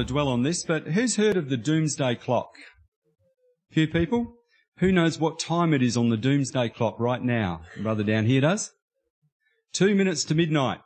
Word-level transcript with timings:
to 0.00 0.06
dwell 0.06 0.28
on 0.28 0.42
this, 0.42 0.64
but 0.64 0.88
who's 0.88 1.16
heard 1.16 1.36
of 1.36 1.50
the 1.50 1.58
doomsday 1.58 2.14
clock? 2.14 2.54
Few 3.70 3.86
people? 3.86 4.34
Who 4.78 4.92
knows 4.92 5.18
what 5.18 5.38
time 5.38 5.74
it 5.74 5.82
is 5.82 5.94
on 5.94 6.08
the 6.08 6.16
doomsday 6.16 6.70
clock 6.70 6.98
right 6.98 7.22
now? 7.22 7.60
Brother 7.82 8.02
down 8.02 8.24
here 8.24 8.40
does? 8.40 8.72
Two 9.74 9.94
minutes 9.94 10.24
to 10.24 10.34
midnight. 10.34 10.80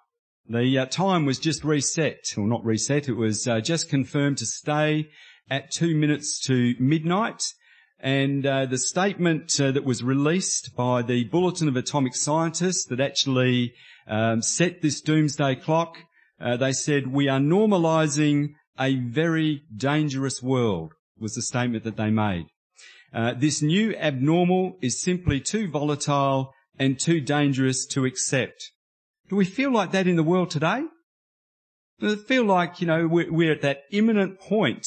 The 0.48 0.78
uh, 0.78 0.86
time 0.86 1.26
was 1.26 1.38
just 1.38 1.62
reset, 1.62 2.24
or 2.36 2.48
not 2.48 2.64
reset, 2.64 3.08
it 3.08 3.14
was 3.14 3.46
uh, 3.46 3.60
just 3.60 3.88
confirmed 3.88 4.38
to 4.38 4.46
stay 4.46 5.10
at 5.48 5.70
two 5.70 5.94
minutes 5.94 6.40
to 6.46 6.74
midnight. 6.80 7.42
And 8.00 8.44
uh, 8.44 8.66
the 8.66 8.78
statement 8.78 9.60
uh, 9.60 9.70
that 9.70 9.84
was 9.84 10.02
released 10.02 10.74
by 10.76 11.02
the 11.02 11.24
Bulletin 11.24 11.68
of 11.68 11.76
Atomic 11.76 12.16
Scientists 12.16 12.84
that 12.86 13.00
actually 13.00 13.74
um, 14.08 14.42
set 14.42 14.82
this 14.82 15.00
doomsday 15.00 15.54
clock, 15.54 15.98
uh, 16.40 16.56
they 16.56 16.72
said, 16.72 17.12
we 17.12 17.28
are 17.28 17.38
normalizing 17.38 18.54
a 18.78 18.96
very 18.96 19.62
dangerous 19.74 20.42
world, 20.42 20.92
was 21.18 21.34
the 21.34 21.42
statement 21.42 21.84
that 21.84 21.96
they 21.96 22.10
made. 22.10 22.46
Uh, 23.12 23.32
this 23.36 23.62
new 23.62 23.94
abnormal 23.96 24.76
is 24.82 25.00
simply 25.00 25.40
too 25.40 25.68
volatile 25.68 26.52
and 26.78 26.98
too 26.98 27.20
dangerous 27.20 27.86
to 27.86 28.04
accept. 28.04 28.72
Do 29.28 29.36
we 29.36 29.44
feel 29.44 29.72
like 29.72 29.92
that 29.92 30.08
in 30.08 30.16
the 30.16 30.22
world 30.22 30.50
today? 30.50 30.82
Does 32.00 32.14
it 32.14 32.26
feel 32.26 32.44
like, 32.44 32.80
you 32.80 32.86
know, 32.86 33.06
we're, 33.06 33.32
we're 33.32 33.52
at 33.52 33.62
that 33.62 33.82
imminent 33.92 34.40
point 34.40 34.86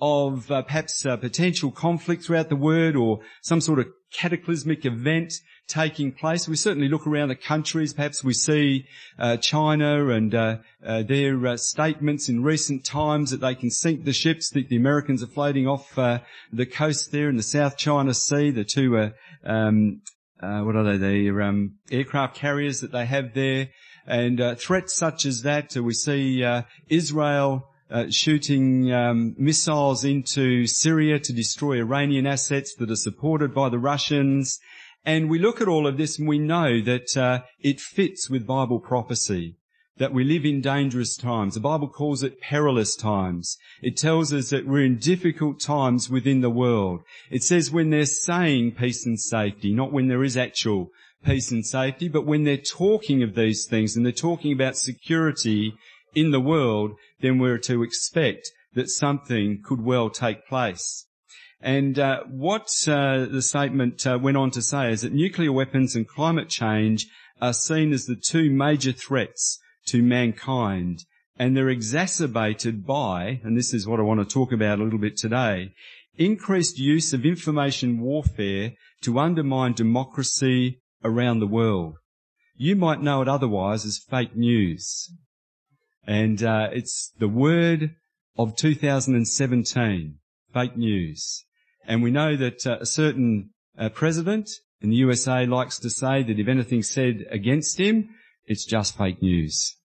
of 0.00 0.50
uh, 0.50 0.62
perhaps 0.62 1.04
uh, 1.04 1.16
potential 1.16 1.70
conflict 1.70 2.24
throughout 2.24 2.48
the 2.48 2.56
world 2.56 2.96
or 2.96 3.20
some 3.42 3.60
sort 3.60 3.80
of 3.80 3.86
cataclysmic 4.12 4.84
event 4.84 5.32
taking 5.66 6.12
place. 6.12 6.48
We 6.48 6.56
certainly 6.56 6.88
look 6.88 7.06
around 7.06 7.28
the 7.28 7.36
countries. 7.36 7.94
Perhaps 7.94 8.22
we 8.22 8.34
see 8.34 8.86
uh, 9.18 9.36
China 9.38 10.08
and 10.08 10.34
uh, 10.34 10.56
uh, 10.84 11.02
their 11.02 11.46
uh, 11.46 11.56
statements 11.56 12.28
in 12.28 12.42
recent 12.42 12.84
times 12.84 13.30
that 13.30 13.40
they 13.40 13.54
can 13.54 13.70
sink 13.70 14.04
the 14.04 14.12
ships 14.12 14.50
that 14.50 14.68
the 14.68 14.76
Americans 14.76 15.22
are 15.22 15.28
floating 15.28 15.66
off 15.66 15.94
the 15.94 16.66
coast 16.66 17.12
there 17.12 17.28
in 17.28 17.36
the 17.36 17.42
South 17.42 17.76
China 17.76 18.14
Sea. 18.14 18.50
The 18.50 18.64
two 18.64 19.12
um, 19.44 20.00
uh, 20.44 20.60
what 20.60 20.76
are 20.76 20.84
they? 20.84 20.98
The 20.98 21.42
um, 21.42 21.74
aircraft 21.90 22.36
carriers 22.36 22.80
that 22.80 22.92
they 22.92 23.06
have 23.06 23.34
there, 23.34 23.68
and 24.06 24.40
uh, 24.40 24.54
threats 24.56 24.94
such 24.94 25.24
as 25.24 25.42
that. 25.42 25.76
Uh, 25.76 25.82
we 25.82 25.94
see 25.94 26.44
uh, 26.44 26.62
Israel 26.88 27.70
uh, 27.90 28.06
shooting 28.10 28.92
um, 28.92 29.34
missiles 29.38 30.04
into 30.04 30.66
Syria 30.66 31.18
to 31.18 31.32
destroy 31.32 31.78
Iranian 31.78 32.26
assets 32.26 32.74
that 32.78 32.90
are 32.90 32.96
supported 32.96 33.54
by 33.54 33.68
the 33.68 33.78
Russians. 33.78 34.58
And 35.04 35.28
we 35.28 35.38
look 35.38 35.60
at 35.60 35.68
all 35.68 35.86
of 35.86 35.98
this 35.98 36.18
and 36.18 36.26
we 36.26 36.38
know 36.38 36.80
that 36.80 37.16
uh, 37.16 37.42
it 37.60 37.80
fits 37.80 38.30
with 38.30 38.46
Bible 38.46 38.80
prophecy 38.80 39.56
that 39.96 40.12
we 40.12 40.24
live 40.24 40.44
in 40.44 40.60
dangerous 40.60 41.16
times. 41.16 41.54
The 41.54 41.60
Bible 41.60 41.88
calls 41.88 42.22
it 42.22 42.40
perilous 42.40 42.96
times. 42.96 43.56
It 43.80 43.96
tells 43.96 44.32
us 44.32 44.50
that 44.50 44.66
we're 44.66 44.84
in 44.84 44.98
difficult 44.98 45.60
times 45.60 46.10
within 46.10 46.40
the 46.40 46.50
world. 46.50 47.02
It 47.30 47.44
says 47.44 47.70
when 47.70 47.90
they're 47.90 48.06
saying 48.06 48.72
peace 48.72 49.06
and 49.06 49.20
safety, 49.20 49.72
not 49.72 49.92
when 49.92 50.08
there 50.08 50.24
is 50.24 50.36
actual 50.36 50.88
peace 51.24 51.50
and 51.50 51.64
safety, 51.64 52.08
but 52.08 52.26
when 52.26 52.44
they're 52.44 52.56
talking 52.56 53.22
of 53.22 53.34
these 53.34 53.66
things 53.66 53.96
and 53.96 54.04
they're 54.04 54.12
talking 54.12 54.52
about 54.52 54.76
security 54.76 55.74
in 56.14 56.32
the 56.32 56.40
world, 56.40 56.92
then 57.20 57.38
we're 57.38 57.58
to 57.58 57.82
expect 57.82 58.50
that 58.74 58.90
something 58.90 59.62
could 59.64 59.80
well 59.80 60.10
take 60.10 60.46
place. 60.48 61.06
And 61.64 61.98
uh, 61.98 62.24
what 62.24 62.68
uh, 62.86 63.24
the 63.24 63.40
statement 63.40 64.06
uh, 64.06 64.18
went 64.20 64.36
on 64.36 64.50
to 64.50 64.60
say 64.60 64.92
is 64.92 65.00
that 65.00 65.14
nuclear 65.14 65.50
weapons 65.50 65.96
and 65.96 66.06
climate 66.06 66.50
change 66.50 67.06
are 67.40 67.54
seen 67.54 67.94
as 67.94 68.04
the 68.04 68.16
two 68.16 68.50
major 68.50 68.92
threats 68.92 69.58
to 69.86 70.02
mankind. 70.02 71.06
And 71.38 71.56
they're 71.56 71.70
exacerbated 71.70 72.86
by, 72.86 73.40
and 73.42 73.56
this 73.56 73.72
is 73.72 73.86
what 73.86 73.98
I 73.98 74.02
want 74.02 74.20
to 74.20 74.26
talk 74.30 74.52
about 74.52 74.78
a 74.78 74.84
little 74.84 74.98
bit 74.98 75.16
today, 75.16 75.72
increased 76.18 76.78
use 76.78 77.14
of 77.14 77.24
information 77.24 77.98
warfare 77.98 78.74
to 79.00 79.18
undermine 79.18 79.72
democracy 79.72 80.82
around 81.02 81.38
the 81.38 81.46
world. 81.46 81.96
You 82.56 82.76
might 82.76 83.00
know 83.00 83.22
it 83.22 83.28
otherwise 83.28 83.86
as 83.86 83.96
fake 83.96 84.36
news. 84.36 85.10
And 86.06 86.42
uh, 86.42 86.68
it's 86.72 87.10
the 87.18 87.28
word 87.28 87.96
of 88.36 88.54
2017, 88.54 90.18
fake 90.52 90.76
news. 90.76 91.46
And 91.86 92.02
we 92.02 92.10
know 92.10 92.36
that 92.36 92.66
uh, 92.66 92.78
a 92.80 92.86
certain 92.86 93.50
uh, 93.78 93.88
president 93.90 94.48
in 94.80 94.90
the 94.90 94.96
USA 94.96 95.46
likes 95.46 95.78
to 95.78 95.90
say 95.90 96.22
that 96.22 96.38
if 96.38 96.48
anything's 96.48 96.90
said 96.90 97.26
against 97.30 97.78
him, 97.78 98.10
it's 98.46 98.64
just 98.64 98.96
fake 98.96 99.22
news. 99.22 99.76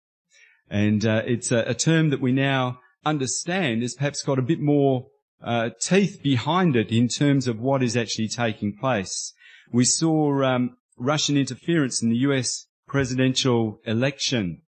And 0.71 1.05
uh, 1.05 1.23
it's 1.25 1.53
a, 1.53 1.61
a, 1.61 1.75
term 1.75 2.11
that 2.11 2.21
we 2.21 2.33
now 2.33 2.81
understand 3.05 3.83
has 3.83 3.95
perhaps 3.95 4.23
got 4.23 4.39
a 4.39 4.43
bit 4.43 4.61
more 4.61 5.07
uh, 5.43 5.71
teeth 5.81 6.21
behind 6.23 6.77
it 6.77 6.91
in 6.91 7.09
terms 7.09 7.49
of 7.49 7.61
what 7.61 7.83
is 7.83 7.97
actually 7.97 8.29
taking 8.29 8.77
place. 8.77 9.33
We 9.73 9.85
saw 9.85 10.43
um, 10.43 10.77
Russian 10.99 11.37
interference 11.37 12.03
in 12.03 12.11
the 12.11 12.17
US 12.19 12.67
presidential 12.87 13.81
election, 13.87 14.63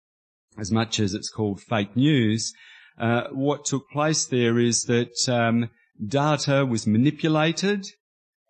as 0.59 0.71
much 0.71 1.01
as 1.01 1.15
it's 1.15 1.31
called 1.31 1.61
fake 1.61 1.97
news. 1.97 2.53
Uh, 2.99 3.25
what 3.33 3.65
took 3.65 3.89
place 3.91 4.25
there 4.27 4.59
is 4.59 4.85
that 4.85 5.29
um, 5.29 5.71
data 6.07 6.65
was 6.65 6.87
manipulated, 6.87 7.85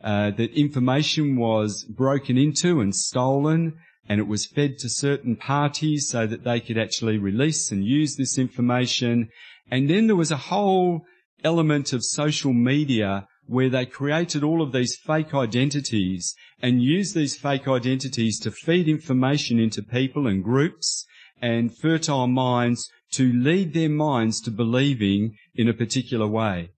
uh, 0.02 0.30
that 0.30 0.52
information 0.52 1.36
was 1.36 1.84
broken 1.84 2.38
into 2.38 2.80
and 2.80 2.94
stolen, 2.94 3.74
and 4.08 4.18
it 4.18 4.26
was 4.26 4.46
fed 4.46 4.78
to 4.78 4.88
certain 4.88 5.36
parties 5.36 6.08
so 6.08 6.26
that 6.26 6.44
they 6.44 6.60
could 6.60 6.78
actually 6.78 7.18
release 7.18 7.70
and 7.70 7.84
use 7.84 8.16
this 8.16 8.38
information. 8.38 9.28
And 9.70 9.90
then 9.90 10.06
there 10.06 10.16
was 10.16 10.30
a 10.30 10.36
whole 10.36 11.02
element 11.44 11.92
of 11.92 12.04
social 12.04 12.52
media 12.52 13.26
where 13.46 13.68
they 13.68 13.84
created 13.84 14.42
all 14.42 14.62
of 14.62 14.72
these 14.72 14.96
fake 14.96 15.34
identities 15.34 16.34
and 16.62 16.82
used 16.82 17.14
these 17.14 17.36
fake 17.36 17.66
identities 17.66 18.38
to 18.40 18.50
feed 18.50 18.88
information 18.88 19.58
into 19.58 19.82
people 19.82 20.26
and 20.26 20.44
groups 20.44 21.06
and 21.42 21.76
fertile 21.76 22.26
minds 22.26 22.88
to 23.12 23.32
lead 23.32 23.74
their 23.74 23.88
minds 23.88 24.40
to 24.40 24.50
believing 24.50 25.34
in 25.56 25.68
a 25.68 25.74
particular 25.74 26.28
way 26.28 26.70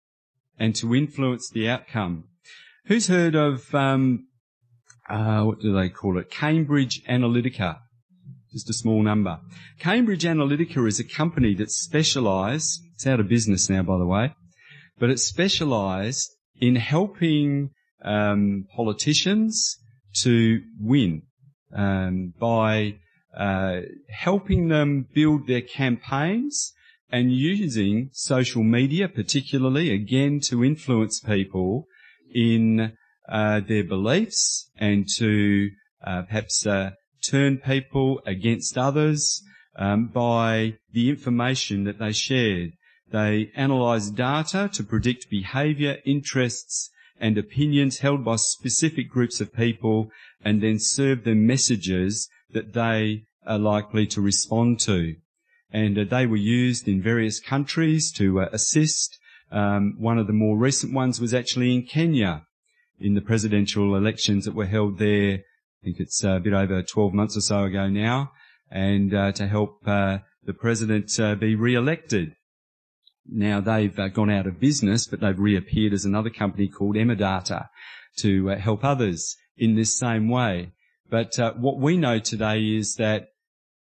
and 0.59 0.75
to 0.77 0.95
influence 0.95 1.51
the 1.51 1.69
outcome. 1.69 2.25
Who's 2.87 3.09
heard 3.09 3.35
of 3.35 3.75
um, 3.75 4.27
uh, 5.09 5.43
what 5.43 5.61
do 5.61 5.73
they 5.73 5.89
call 5.89 6.19
it? 6.19 6.31
Cambridge 6.31 7.03
Analytica. 7.09 7.79
Just 8.53 8.69
a 8.69 8.75
small 8.75 9.03
number. 9.03 9.41
Cambridge 9.79 10.25
Analytica 10.25 10.87
is 10.87 11.01
a 11.01 11.05
company 11.05 11.55
that 11.55 11.71
specialise, 11.71 12.81
it's 12.95 13.07
out 13.07 13.21
of 13.21 13.29
business 13.29 13.71
now 13.71 13.83
by 13.83 13.99
the 13.99 14.07
way, 14.07 14.35
but 14.99 15.11
it 15.11 15.19
specialised 15.19 16.37
in 16.61 16.77
helping 16.77 17.71
um, 18.05 18.67
politicians 18.75 19.79
to 20.23 20.61
win 20.79 21.23
um, 21.75 22.35
by 22.39 22.97
uh, 23.37 23.81
helping 24.11 24.69
them 24.69 25.07
build 25.15 25.47
their 25.47 25.62
campaigns 25.62 26.73
and 27.12 27.31
using 27.31 28.09
social 28.12 28.62
media 28.62 29.06
particularly 29.06 29.93
again 29.93 30.41
to 30.41 30.65
influence 30.65 31.21
people 31.21 31.87
in 32.34 32.97
uh, 33.28 33.61
their 33.61 33.84
beliefs 33.84 34.71
and 34.78 35.06
to 35.19 35.69
uh, 36.05 36.23
perhaps 36.23 36.67
uh, 36.67 36.91
turn 37.23 37.59
people 37.59 38.21
against 38.27 38.78
others 38.78 39.43
um, 39.77 40.06
by 40.09 40.75
the 40.93 41.11
information 41.11 41.84
that 41.84 41.99
they 41.99 42.12
shared. 42.12 42.73
They 43.11 43.50
analyse 43.55 44.09
data 44.09 44.71
to 44.73 44.83
predict 44.83 45.31
behaviour, 45.31 45.99
interests, 46.06 46.91
and 47.20 47.37
opinions 47.37 47.99
held 47.99 48.25
by 48.25 48.37
specific 48.37 49.11
groups 49.11 49.41
of 49.41 49.53
people, 49.53 50.11
and 50.43 50.62
then 50.62 50.79
serve 50.79 51.25
them 51.25 51.47
messages 51.47 52.29
that 52.50 52.73
they 52.73 53.25
are 53.47 53.59
likely 53.59 54.06
to 54.06 54.20
respond 54.20 54.81
to. 54.81 55.14
And 55.73 55.99
uh, 55.99 56.05
they 56.09 56.27
were 56.27 56.37
used 56.37 56.87
in 56.87 57.03
various 57.03 57.41
countries 57.41 58.13
to 58.13 58.43
uh, 58.43 58.49
assist. 58.53 59.19
Um, 59.51 59.97
one 59.99 60.19
of 60.19 60.27
the 60.27 60.33
more 60.33 60.57
recent 60.57 60.93
ones 60.93 61.21
was 61.21 61.35
actually 61.35 61.75
in 61.75 61.83
Kenya, 61.85 62.47
in 63.01 63.15
the 63.15 63.21
presidential 63.21 63.97
elections 63.97 64.45
that 64.45 64.55
were 64.55 64.67
held 64.67 64.99
there. 64.99 65.39
I 65.39 65.85
think 65.85 65.99
it's 65.99 66.23
a 66.23 66.39
bit 66.39 66.53
over 66.53 66.83
12 66.83 67.13
months 67.13 67.37
or 67.37 67.41
so 67.41 67.65
ago 67.65 67.89
now, 67.89 68.33
and 68.71 69.13
uh, 69.13 69.33
to 69.33 69.49
help 69.49 69.81
uh, 69.87 70.19
the 70.45 70.55
president 70.55 71.19
uh, 71.19 71.35
be 71.35 71.55
re-elected. 71.55 72.37
Now 73.27 73.61
they've 73.61 73.99
uh, 73.99 74.09
gone 74.09 74.31
out 74.31 74.47
of 74.47 74.61
business, 74.61 75.07
but 75.07 75.21
they've 75.21 75.39
reappeared 75.39 75.93
as 75.93 76.05
another 76.05 76.31
company 76.31 76.69
called 76.69 76.97
Emerdata 76.97 77.69
to 78.19 78.51
uh, 78.51 78.57
help 78.57 78.85
others 78.85 79.37
in 79.57 79.75
this 79.75 79.99
same 79.99 80.29
way. 80.29 80.73
But 81.09 81.39
uh, 81.39 81.53
what 81.55 81.79
we 81.79 81.97
know 81.97 82.19
today 82.19 82.75
is 82.75 82.97
that 82.97 83.29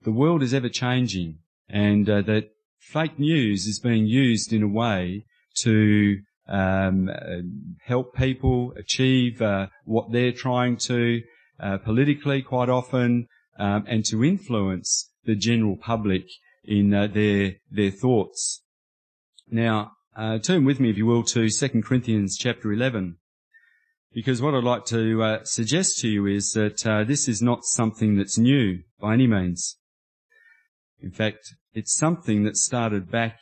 the 0.02 0.12
world 0.12 0.44
is 0.44 0.54
ever 0.54 0.70
changing, 0.70 1.40
and 1.69 2.06
that 2.06 2.50
fake 2.80 3.19
news 3.19 3.68
is 3.68 3.80
being 3.80 4.06
used 4.06 4.51
in 4.54 4.63
a 4.63 4.68
way 4.68 5.25
to 5.57 6.19
um, 6.48 7.10
help 7.86 8.16
people 8.16 8.74
achieve 8.77 9.42
uh, 9.42 9.68
what 9.86 10.12
they're 10.12 10.31
trying 10.31 10.77
to 10.77 11.21
uh, 11.60 11.77
politically 11.77 12.42
quite 12.42 12.69
often, 12.69 13.27
um, 13.57 13.83
and 13.88 14.06
to 14.06 14.24
influence 14.24 15.12
the 15.25 15.36
general 15.36 15.75
public 15.77 16.25
in 16.63 16.94
uh, 16.94 17.07
their 17.07 17.56
their 17.69 17.92
thoughts. 17.92 18.63
Now, 19.51 19.92
Uh, 20.19 20.38
turn 20.38 20.66
with 20.66 20.81
me, 20.81 20.89
if 20.89 20.98
you 20.98 21.06
will, 21.06 21.24
to 21.24 21.50
2 21.50 21.81
Corinthians 21.81 22.38
chapter 22.38 22.74
11. 22.74 23.16
Because 24.12 24.42
what 24.42 24.54
I'd 24.54 24.66
like 24.66 24.83
to 24.88 25.24
uh, 25.24 25.44
suggest 25.45 26.00
to 26.00 26.10
you 26.10 26.25
is 26.25 26.51
that 26.51 26.86
uh, 26.86 27.06
this 27.06 27.30
is 27.30 27.42
not 27.42 27.63
something 27.63 28.18
that's 28.18 28.38
new 28.38 28.80
by 29.00 29.13
any 29.13 29.27
means. 29.27 29.77
In 31.01 31.12
fact, 31.12 31.56
it's 31.74 31.96
something 31.96 32.44
that 32.44 32.57
started 32.57 33.10
back 33.10 33.40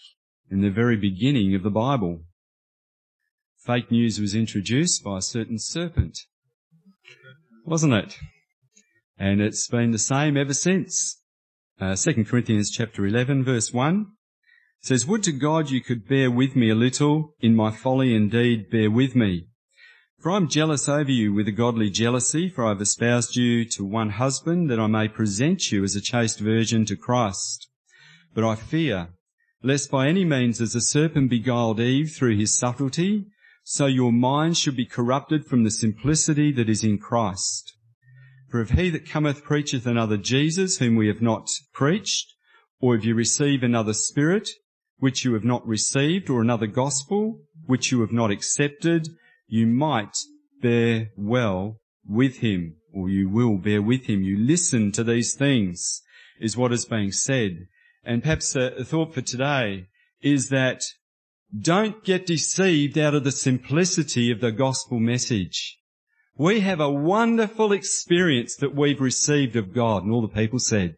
in 0.49 0.61
the 0.61 0.69
very 0.69 0.95
beginning 0.95 1.55
of 1.55 1.63
the 1.63 1.69
Bible. 1.69 2.23
Fake 3.57 3.91
news 3.91 4.19
was 4.19 4.35
introduced 4.35 5.03
by 5.03 5.17
a 5.17 5.21
certain 5.21 5.59
serpent, 5.59 6.19
wasn't 7.65 7.93
it? 7.93 8.17
And 9.17 9.41
it's 9.41 9.67
been 9.67 9.91
the 9.91 9.97
same 9.97 10.37
ever 10.37 10.53
since. 10.53 11.21
Uh, 11.79 11.95
2 11.95 12.25
Corinthians 12.25 12.71
chapter 12.71 13.05
11 13.05 13.43
verse 13.43 13.73
1 13.73 14.07
says, 14.79 15.05
Would 15.05 15.23
to 15.23 15.31
God 15.31 15.69
you 15.69 15.81
could 15.81 16.07
bear 16.07 16.31
with 16.31 16.55
me 16.55 16.69
a 16.69 16.75
little 16.75 17.35
in 17.39 17.55
my 17.55 17.71
folly 17.71 18.15
indeed 18.15 18.69
bear 18.69 18.89
with 18.89 19.15
me. 19.15 19.47
For 20.19 20.31
I 20.31 20.37
am 20.37 20.47
jealous 20.47 20.89
over 20.89 21.11
you 21.11 21.31
with 21.31 21.47
a 21.47 21.51
godly 21.51 21.91
jealousy, 21.91 22.49
for 22.49 22.65
I 22.65 22.69
have 22.69 22.81
espoused 22.81 23.35
you 23.35 23.63
to 23.65 23.85
one 23.85 24.09
husband 24.09 24.67
that 24.69 24.79
I 24.79 24.87
may 24.87 25.07
present 25.07 25.71
you 25.71 25.83
as 25.83 25.95
a 25.95 26.01
chaste 26.01 26.39
virgin 26.39 26.85
to 26.85 26.95
Christ. 26.95 27.69
But 28.33 28.43
I 28.43 28.55
fear, 28.55 29.09
lest 29.61 29.91
by 29.91 30.07
any 30.07 30.25
means 30.25 30.59
as 30.59 30.73
the 30.73 30.81
serpent 30.81 31.29
beguiled 31.29 31.79
Eve 31.79 32.11
through 32.11 32.35
his 32.35 32.57
subtlety, 32.57 33.27
so 33.63 33.85
your 33.85 34.11
minds 34.11 34.57
should 34.57 34.75
be 34.75 34.87
corrupted 34.87 35.45
from 35.45 35.63
the 35.63 35.69
simplicity 35.69 36.51
that 36.51 36.67
is 36.67 36.83
in 36.83 36.97
Christ. 36.97 37.75
For 38.49 38.59
if 38.59 38.71
he 38.71 38.89
that 38.89 39.07
cometh 39.07 39.43
preacheth 39.43 39.85
another 39.85 40.17
Jesus, 40.17 40.77
whom 40.77 40.95
we 40.95 41.07
have 41.09 41.21
not 41.21 41.47
preached, 41.73 42.33
or 42.79 42.95
if 42.95 43.05
you 43.05 43.13
receive 43.13 43.61
another 43.61 43.93
spirit, 43.93 44.49
which 44.97 45.23
you 45.23 45.35
have 45.35 45.45
not 45.45 45.67
received, 45.67 46.27
or 46.27 46.41
another 46.41 46.65
gospel, 46.65 47.41
which 47.67 47.91
you 47.91 48.01
have 48.01 48.11
not 48.11 48.31
accepted, 48.31 49.09
you 49.47 49.67
might 49.67 50.17
bear 50.61 51.09
well 51.17 51.79
with 52.07 52.37
him, 52.37 52.75
or 52.93 53.09
you 53.09 53.29
will 53.29 53.57
bear 53.57 53.81
with 53.81 54.05
him. 54.05 54.23
You 54.23 54.37
listen 54.37 54.91
to 54.93 55.03
these 55.03 55.33
things, 55.33 56.01
is 56.39 56.57
what 56.57 56.71
is 56.71 56.85
being 56.85 57.11
said. 57.11 57.67
And 58.03 58.23
perhaps 58.23 58.55
a 58.55 58.83
thought 58.83 59.13
for 59.13 59.21
today 59.21 59.87
is 60.21 60.49
that 60.49 60.81
don't 61.57 62.03
get 62.03 62.25
deceived 62.25 62.97
out 62.97 63.15
of 63.15 63.23
the 63.23 63.31
simplicity 63.31 64.31
of 64.31 64.41
the 64.41 64.51
gospel 64.51 64.99
message. 64.99 65.77
We 66.35 66.59
have 66.59 66.79
a 66.79 66.91
wonderful 66.91 67.71
experience 67.71 68.55
that 68.57 68.75
we've 68.75 69.01
received 69.01 69.55
of 69.55 69.73
God. 69.73 70.03
And 70.03 70.11
all 70.11 70.21
the 70.21 70.27
people 70.27 70.59
said, 70.59 70.95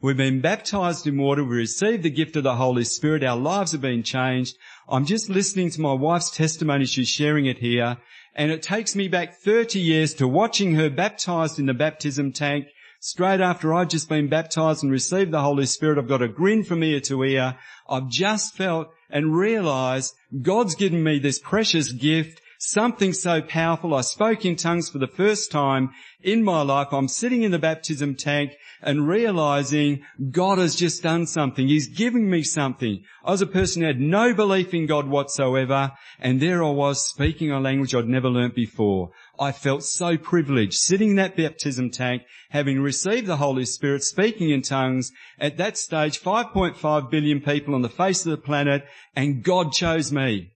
we've 0.00 0.16
been 0.16 0.40
baptized 0.40 1.06
in 1.06 1.18
water. 1.18 1.44
We 1.44 1.56
received 1.56 2.02
the 2.02 2.10
gift 2.10 2.36
of 2.36 2.44
the 2.44 2.56
Holy 2.56 2.84
Spirit. 2.84 3.24
Our 3.24 3.36
lives 3.36 3.72
have 3.72 3.80
been 3.80 4.02
changed. 4.02 4.56
I'm 4.88 5.04
just 5.04 5.28
listening 5.28 5.70
to 5.70 5.80
my 5.80 5.92
wife's 5.92 6.30
testimony. 6.30 6.86
She's 6.86 7.08
sharing 7.08 7.46
it 7.46 7.58
here. 7.58 7.98
And 8.34 8.50
it 8.50 8.62
takes 8.62 8.94
me 8.94 9.08
back 9.08 9.34
30 9.34 9.80
years 9.80 10.14
to 10.14 10.28
watching 10.28 10.74
her 10.74 10.88
baptized 10.88 11.58
in 11.58 11.66
the 11.66 11.74
baptism 11.74 12.32
tank 12.32 12.66
straight 13.00 13.40
after 13.40 13.74
I'd 13.74 13.90
just 13.90 14.08
been 14.08 14.28
baptized 14.28 14.82
and 14.82 14.92
received 14.92 15.32
the 15.32 15.40
Holy 15.40 15.66
Spirit. 15.66 15.98
I've 15.98 16.08
got 16.08 16.22
a 16.22 16.28
grin 16.28 16.64
from 16.64 16.82
ear 16.82 17.00
to 17.00 17.24
ear. 17.24 17.56
I've 17.88 18.08
just 18.08 18.54
felt 18.54 18.90
and 19.10 19.36
realized 19.36 20.14
God's 20.42 20.74
given 20.74 21.02
me 21.02 21.18
this 21.18 21.38
precious 21.38 21.92
gift 21.92 22.40
something 22.58 23.12
so 23.12 23.40
powerful. 23.40 23.94
I 23.94 24.00
spoke 24.00 24.44
in 24.44 24.56
tongues 24.56 24.88
for 24.90 24.98
the 24.98 25.06
first 25.06 25.50
time 25.50 25.90
in 26.20 26.42
my 26.42 26.62
life. 26.62 26.88
I'm 26.92 27.08
sitting 27.08 27.42
in 27.42 27.52
the 27.52 27.58
baptism 27.58 28.16
tank 28.16 28.56
and 28.82 29.08
realizing 29.08 30.02
God 30.30 30.58
has 30.58 30.74
just 30.74 31.02
done 31.02 31.26
something. 31.26 31.68
He's 31.68 31.88
giving 31.88 32.28
me 32.28 32.42
something. 32.42 33.04
I 33.24 33.30
was 33.30 33.42
a 33.42 33.46
person 33.46 33.82
who 33.82 33.88
had 33.88 34.00
no 34.00 34.34
belief 34.34 34.74
in 34.74 34.86
God 34.86 35.08
whatsoever. 35.08 35.92
And 36.18 36.40
there 36.40 36.62
I 36.64 36.70
was 36.70 37.08
speaking 37.08 37.50
a 37.50 37.60
language 37.60 37.94
I'd 37.94 38.08
never 38.08 38.28
learnt 38.28 38.54
before. 38.54 39.10
I 39.38 39.52
felt 39.52 39.84
so 39.84 40.16
privileged 40.16 40.74
sitting 40.74 41.10
in 41.10 41.16
that 41.16 41.36
baptism 41.36 41.90
tank, 41.90 42.22
having 42.50 42.80
received 42.80 43.26
the 43.26 43.36
Holy 43.36 43.64
Spirit, 43.64 44.02
speaking 44.02 44.50
in 44.50 44.62
tongues. 44.62 45.12
At 45.38 45.58
that 45.58 45.78
stage, 45.78 46.20
5.5 46.20 47.10
billion 47.10 47.40
people 47.40 47.74
on 47.74 47.82
the 47.82 47.88
face 47.88 48.26
of 48.26 48.32
the 48.32 48.36
planet 48.36 48.84
and 49.14 49.44
God 49.44 49.72
chose 49.72 50.10
me. 50.10 50.52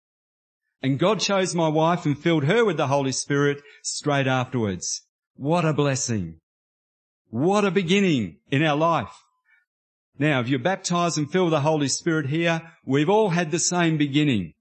And 0.83 0.99
God 0.99 1.21
chose 1.21 1.55
my 1.55 1.69
wife 1.69 2.05
and 2.07 2.19
filled 2.19 2.45
her 2.45 2.65
with 2.65 2.77
the 2.77 2.89
Holy 2.89 3.13
Spirit 3.13 3.63
straight 3.83 4.27
afterwards. 4.27 5.03
What 5.37 5.65
a 5.65 5.73
blessing. 5.73 6.41
What 7.31 7.65
a 7.65 7.71
beginning 7.71 8.39
in 8.51 8.65
our 8.65 8.77
life. 8.77 9.15
Now, 10.19 10.41
if 10.41 10.49
you're 10.49 10.59
baptized 10.59 11.19
and 11.19 11.31
filled 11.31 11.47
with 11.47 11.53
the 11.53 11.61
Holy 11.61 11.89
Spirit 11.89 12.27
here, 12.27 12.63
we've 12.85 13.09
all 13.09 13.31
had 13.31 13.51
the 13.51 13.59
same 13.59 13.97
beginning. 13.97 14.55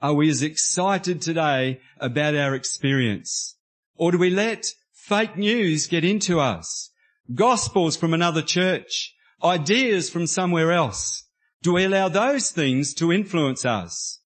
Are 0.00 0.14
we 0.14 0.30
as 0.30 0.42
excited 0.42 1.20
today 1.20 1.80
about 1.98 2.34
our 2.34 2.54
experience? 2.54 3.56
Or 3.96 4.12
do 4.12 4.18
we 4.18 4.30
let 4.30 4.66
fake 4.92 5.36
news 5.36 5.86
get 5.88 6.04
into 6.04 6.40
us? 6.40 6.90
Gospels 7.34 7.96
from 7.96 8.14
another 8.14 8.42
church, 8.42 9.14
ideas 9.42 10.10
from 10.10 10.26
somewhere 10.26 10.72
else. 10.72 11.28
Do 11.62 11.74
we 11.74 11.84
allow 11.84 12.08
those 12.08 12.50
things 12.50 12.94
to 12.94 13.12
influence 13.12 13.64
us? 13.64 14.21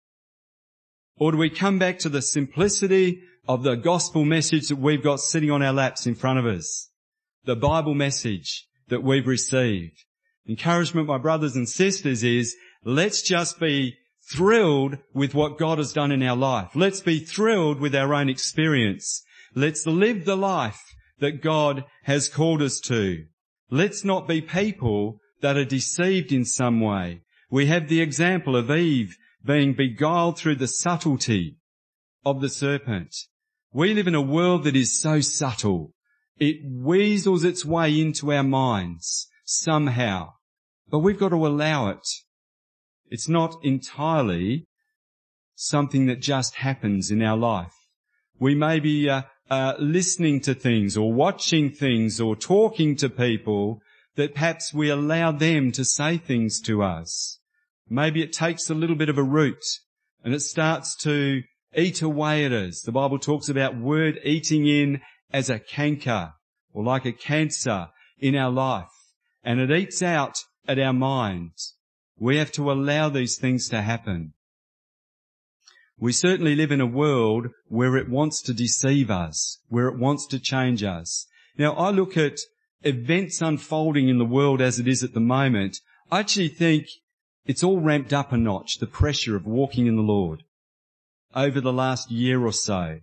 Or 1.18 1.32
do 1.32 1.38
we 1.38 1.50
come 1.50 1.78
back 1.78 1.98
to 2.00 2.08
the 2.08 2.20
simplicity 2.20 3.22
of 3.48 3.62
the 3.62 3.74
gospel 3.74 4.24
message 4.24 4.68
that 4.68 4.76
we've 4.76 5.02
got 5.02 5.20
sitting 5.20 5.50
on 5.50 5.62
our 5.62 5.72
laps 5.72 6.06
in 6.06 6.14
front 6.14 6.38
of 6.38 6.46
us? 6.46 6.90
The 7.44 7.56
Bible 7.56 7.94
message 7.94 8.66
that 8.88 9.02
we've 9.02 9.26
received. 9.26 10.04
Encouragement, 10.48 11.08
my 11.08 11.18
brothers 11.18 11.56
and 11.56 11.68
sisters, 11.68 12.22
is 12.22 12.54
let's 12.84 13.22
just 13.22 13.58
be 13.58 13.96
thrilled 14.30 14.98
with 15.14 15.34
what 15.34 15.58
God 15.58 15.78
has 15.78 15.92
done 15.92 16.12
in 16.12 16.22
our 16.22 16.36
life. 16.36 16.70
Let's 16.74 17.00
be 17.00 17.20
thrilled 17.20 17.80
with 17.80 17.94
our 17.94 18.12
own 18.12 18.28
experience. 18.28 19.22
Let's 19.54 19.86
live 19.86 20.24
the 20.24 20.36
life 20.36 20.82
that 21.20 21.42
God 21.42 21.84
has 22.02 22.28
called 22.28 22.60
us 22.60 22.78
to. 22.80 23.24
Let's 23.70 24.04
not 24.04 24.28
be 24.28 24.40
people 24.42 25.18
that 25.40 25.56
are 25.56 25.64
deceived 25.64 26.30
in 26.30 26.44
some 26.44 26.80
way. 26.80 27.22
We 27.50 27.66
have 27.66 27.88
the 27.88 28.00
example 28.00 28.54
of 28.54 28.70
Eve 28.70 29.16
being 29.46 29.74
beguiled 29.74 30.38
through 30.38 30.56
the 30.56 30.66
subtlety 30.66 31.56
of 32.24 32.40
the 32.40 32.48
serpent. 32.48 33.14
We 33.72 33.94
live 33.94 34.08
in 34.08 34.14
a 34.14 34.20
world 34.20 34.64
that 34.64 34.76
is 34.76 35.00
so 35.00 35.20
subtle. 35.20 35.92
It 36.38 36.56
weasels 36.64 37.44
its 37.44 37.64
way 37.64 38.00
into 38.00 38.32
our 38.32 38.42
minds 38.42 39.28
somehow, 39.44 40.32
but 40.90 40.98
we've 40.98 41.18
got 41.18 41.30
to 41.30 41.46
allow 41.46 41.88
it. 41.88 42.06
It's 43.08 43.28
not 43.28 43.56
entirely 43.62 44.66
something 45.54 46.06
that 46.06 46.20
just 46.20 46.56
happens 46.56 47.10
in 47.10 47.22
our 47.22 47.36
life. 47.36 47.72
We 48.38 48.54
may 48.54 48.80
be 48.80 49.08
uh, 49.08 49.22
uh, 49.48 49.74
listening 49.78 50.40
to 50.42 50.54
things 50.54 50.96
or 50.96 51.12
watching 51.12 51.70
things 51.70 52.20
or 52.20 52.36
talking 52.36 52.96
to 52.96 53.08
people 53.08 53.80
that 54.16 54.34
perhaps 54.34 54.74
we 54.74 54.90
allow 54.90 55.32
them 55.32 55.72
to 55.72 55.84
say 55.84 56.18
things 56.18 56.60
to 56.62 56.82
us. 56.82 57.35
Maybe 57.88 58.22
it 58.22 58.32
takes 58.32 58.68
a 58.68 58.74
little 58.74 58.96
bit 58.96 59.08
of 59.08 59.18
a 59.18 59.22
root 59.22 59.64
and 60.24 60.34
it 60.34 60.40
starts 60.40 60.96
to 61.02 61.42
eat 61.76 62.02
away 62.02 62.44
at 62.44 62.52
us. 62.52 62.80
The 62.80 62.92
Bible 62.92 63.18
talks 63.18 63.48
about 63.48 63.76
word 63.76 64.18
eating 64.24 64.66
in 64.66 65.00
as 65.32 65.50
a 65.50 65.58
canker 65.58 66.32
or 66.72 66.82
like 66.82 67.04
a 67.04 67.12
cancer 67.12 67.88
in 68.18 68.34
our 68.34 68.50
life 68.50 68.88
and 69.44 69.60
it 69.60 69.70
eats 69.70 70.02
out 70.02 70.42
at 70.66 70.78
our 70.78 70.92
minds. 70.92 71.76
We 72.18 72.36
have 72.38 72.50
to 72.52 72.72
allow 72.72 73.08
these 73.08 73.38
things 73.38 73.68
to 73.68 73.82
happen. 73.82 74.32
We 75.98 76.12
certainly 76.12 76.56
live 76.56 76.72
in 76.72 76.80
a 76.80 76.86
world 76.86 77.48
where 77.68 77.96
it 77.96 78.08
wants 78.08 78.42
to 78.42 78.52
deceive 78.52 79.10
us, 79.10 79.60
where 79.68 79.88
it 79.88 79.98
wants 79.98 80.26
to 80.26 80.38
change 80.38 80.82
us. 80.82 81.26
Now 81.56 81.72
I 81.74 81.90
look 81.90 82.16
at 82.16 82.40
events 82.82 83.40
unfolding 83.40 84.08
in 84.08 84.18
the 84.18 84.24
world 84.24 84.60
as 84.60 84.78
it 84.78 84.88
is 84.88 85.02
at 85.02 85.14
the 85.14 85.20
moment. 85.20 85.78
I 86.10 86.20
actually 86.20 86.48
think 86.48 86.86
it's 87.46 87.62
all 87.62 87.80
ramped 87.80 88.12
up 88.12 88.32
a 88.32 88.36
notch, 88.36 88.78
the 88.78 88.86
pressure 88.86 89.36
of 89.36 89.46
walking 89.46 89.86
in 89.86 89.96
the 89.96 90.02
Lord. 90.02 90.42
Over 91.34 91.60
the 91.60 91.72
last 91.72 92.10
year 92.10 92.44
or 92.44 92.52
so, 92.52 93.00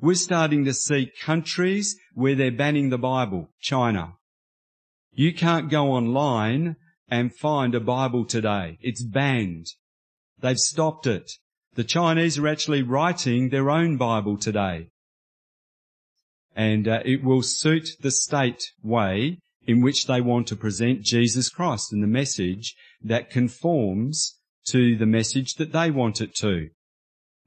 we're 0.00 0.14
starting 0.14 0.64
to 0.64 0.74
see 0.74 1.12
countries 1.22 1.96
where 2.14 2.34
they're 2.34 2.50
banning 2.50 2.90
the 2.90 2.98
Bible. 2.98 3.50
China. 3.60 4.14
You 5.12 5.32
can't 5.34 5.70
go 5.70 5.92
online 5.92 6.76
and 7.08 7.34
find 7.34 7.74
a 7.74 7.80
Bible 7.80 8.24
today. 8.24 8.78
It's 8.80 9.02
banned. 9.02 9.66
They've 10.38 10.58
stopped 10.58 11.06
it. 11.06 11.30
The 11.74 11.84
Chinese 11.84 12.38
are 12.38 12.48
actually 12.48 12.82
writing 12.82 13.48
their 13.48 13.70
own 13.70 13.96
Bible 13.96 14.36
today. 14.36 14.88
And 16.54 16.88
uh, 16.88 17.00
it 17.04 17.22
will 17.22 17.42
suit 17.42 17.88
the 18.00 18.10
state 18.10 18.62
way 18.82 19.38
in 19.66 19.82
which 19.82 20.06
they 20.06 20.20
want 20.20 20.46
to 20.48 20.56
present 20.56 21.02
Jesus 21.02 21.48
Christ 21.48 21.92
and 21.92 22.02
the 22.02 22.06
message 22.06 22.74
that 23.02 23.30
conforms 23.30 24.38
to 24.68 24.96
the 24.96 25.06
message 25.06 25.54
that 25.54 25.72
they 25.72 25.90
want 25.90 26.20
it 26.20 26.34
to. 26.36 26.68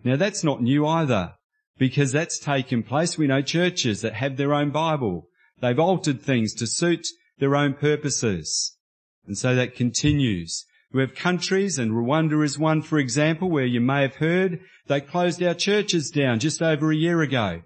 Now 0.03 0.15
that's 0.15 0.43
not 0.43 0.61
new 0.61 0.87
either, 0.87 1.33
because 1.77 2.11
that's 2.11 2.39
taken 2.39 2.83
place. 2.83 3.17
We 3.17 3.27
know 3.27 3.41
churches 3.41 4.01
that 4.01 4.13
have 4.13 4.37
their 4.37 4.53
own 4.53 4.71
Bible. 4.71 5.27
They've 5.59 5.79
altered 5.79 6.21
things 6.21 6.53
to 6.55 6.67
suit 6.67 7.05
their 7.39 7.55
own 7.55 7.73
purposes. 7.73 8.77
And 9.25 9.37
so 9.37 9.55
that 9.55 9.75
continues. 9.75 10.65
We 10.91 11.01
have 11.01 11.13
countries, 11.13 11.77
and 11.77 11.91
Rwanda 11.91 12.43
is 12.43 12.57
one, 12.57 12.81
for 12.81 12.97
example, 12.97 13.49
where 13.49 13.65
you 13.65 13.79
may 13.79 14.01
have 14.01 14.15
heard 14.15 14.61
they 14.87 15.01
closed 15.01 15.43
our 15.43 15.53
churches 15.53 16.09
down 16.09 16.39
just 16.39 16.61
over 16.61 16.91
a 16.91 16.95
year 16.95 17.21
ago. 17.21 17.61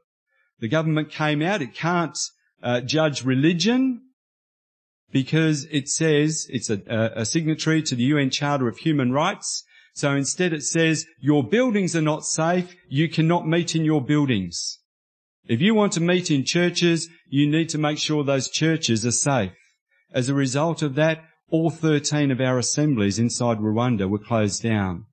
The 0.60 0.68
government 0.68 1.10
came 1.10 1.42
out, 1.42 1.62
it 1.62 1.74
can't 1.74 2.18
uh, 2.62 2.82
judge 2.82 3.24
religion 3.24 4.02
because 5.14 5.66
it 5.72 5.88
says 5.88 6.48
it's 6.50 6.72
a, 6.72 6.82
a 7.16 7.24
signatory 7.24 7.84
to 7.84 7.96
the 7.96 8.04
UN 8.06 8.32
Charter 8.32 8.68
of 8.68 8.80
Human 8.80 9.12
Rights. 9.12 9.64
So 9.94 10.14
instead 10.16 10.52
it 10.54 10.64
says 10.64 11.06
your 11.20 11.44
buildings 11.48 11.96
are 11.96 12.02
not 12.02 12.26
safe, 12.26 12.76
you 12.90 13.08
cannot 13.08 13.48
meet 13.48 13.76
in 13.76 13.86
your 13.86 14.04
buildings. 14.04 14.80
If 15.46 15.62
you 15.62 15.76
want 15.76 15.94
to 15.94 16.02
meet 16.02 16.32
in 16.32 16.44
churches, 16.46 17.10
you 17.28 17.48
need 17.48 17.70
to 17.70 17.78
make 17.78 18.00
sure 18.00 18.24
those 18.24 18.50
churches 18.50 19.06
are 19.06 19.12
safe. 19.12 19.52
As 20.12 20.30
a 20.30 20.34
result 20.34 20.82
of 20.82 20.96
that, 20.96 21.24
all 21.50 21.70
13 21.70 22.32
of 22.32 22.42
our 22.42 22.58
assemblies 22.58 23.20
inside 23.20 23.60
Rwanda 23.60 24.10
were 24.10 24.18
closed 24.18 24.64
down. 24.64 25.06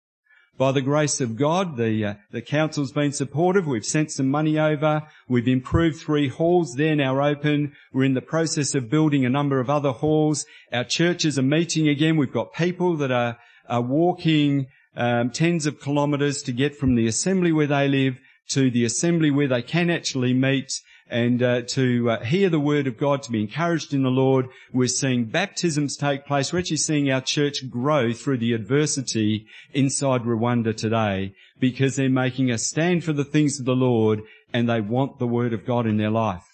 By 0.61 0.73
the 0.73 0.83
grace 0.83 1.23
of 1.23 1.37
God, 1.37 1.79
the, 1.79 2.05
uh, 2.05 2.15
the 2.33 2.43
council's 2.43 2.93
been 2.93 3.13
supportive. 3.13 3.67
We've 3.67 3.83
sent 3.83 4.13
some 4.13 4.29
money 4.29 4.59
over. 4.59 5.05
We've 5.27 5.49
improved 5.49 5.99
three 5.99 6.29
halls. 6.29 6.75
They're 6.75 6.95
now 6.95 7.19
open. 7.25 7.73
We're 7.95 8.05
in 8.05 8.13
the 8.13 8.21
process 8.21 8.75
of 8.75 8.91
building 8.91 9.25
a 9.25 9.31
number 9.31 9.59
of 9.59 9.71
other 9.71 9.93
halls. 9.93 10.45
Our 10.71 10.85
churches 10.85 11.39
are 11.39 11.43
meeting 11.43 11.89
again. 11.89 12.19
We've 12.19 12.31
got 12.31 12.53
people 12.53 12.99
that 12.99 13.11
are, 13.11 13.39
are 13.71 13.81
walking 13.81 14.67
um, 14.95 15.31
tens 15.31 15.65
of 15.65 15.81
kilometres 15.81 16.43
to 16.43 16.53
get 16.53 16.77
from 16.77 16.95
the 16.95 17.07
assembly 17.07 17.53
where 17.53 17.67
they 17.67 17.89
live 17.89 18.21
to 18.51 18.71
the 18.71 18.85
assembly 18.85 19.31
where 19.31 19.49
they 19.49 19.63
can 19.63 19.89
actually 19.89 20.35
meet 20.35 20.71
and 21.11 21.43
uh, 21.43 21.63
to 21.63 22.11
uh, 22.11 22.25
hear 22.25 22.49
the 22.49 22.61
word 22.61 22.87
of 22.87 22.97
God, 22.97 23.23
to 23.25 23.33
be 23.33 23.41
encouraged 23.41 23.93
in 23.93 24.03
the 24.03 24.11
Lord. 24.11 24.47
We're 24.73 24.89
seeing 24.89 25.25
baptisms 25.25 25.97
take 25.97 26.25
place. 26.25 26.53
We're 26.53 26.61
actually 26.61 26.77
seeing 26.77 27.11
our 27.11 27.21
church 27.21 27.69
grow 27.69 28.13
through 28.13 28.39
the 28.39 28.53
adversity 28.53 29.47
inside 29.73 30.23
Rwanda 30.23 30.75
today 30.75 31.35
because 31.59 31.97
they're 31.97 32.09
making 32.09 32.51
a 32.51 32.59
stand 32.59 33.03
for 33.03 33.13
the 33.13 33.25
things 33.25 33.59
of 33.59 33.67
the 33.67 33.75
Lord 33.75 34.23
and 34.53 34.69
they 34.69 34.81
want 34.81 35.19
the 35.19 35.27
word 35.27 35.53
of 35.53 35.67
God 35.67 35.87
in 35.87 35.97
their 35.97 36.11
life. 36.11 36.47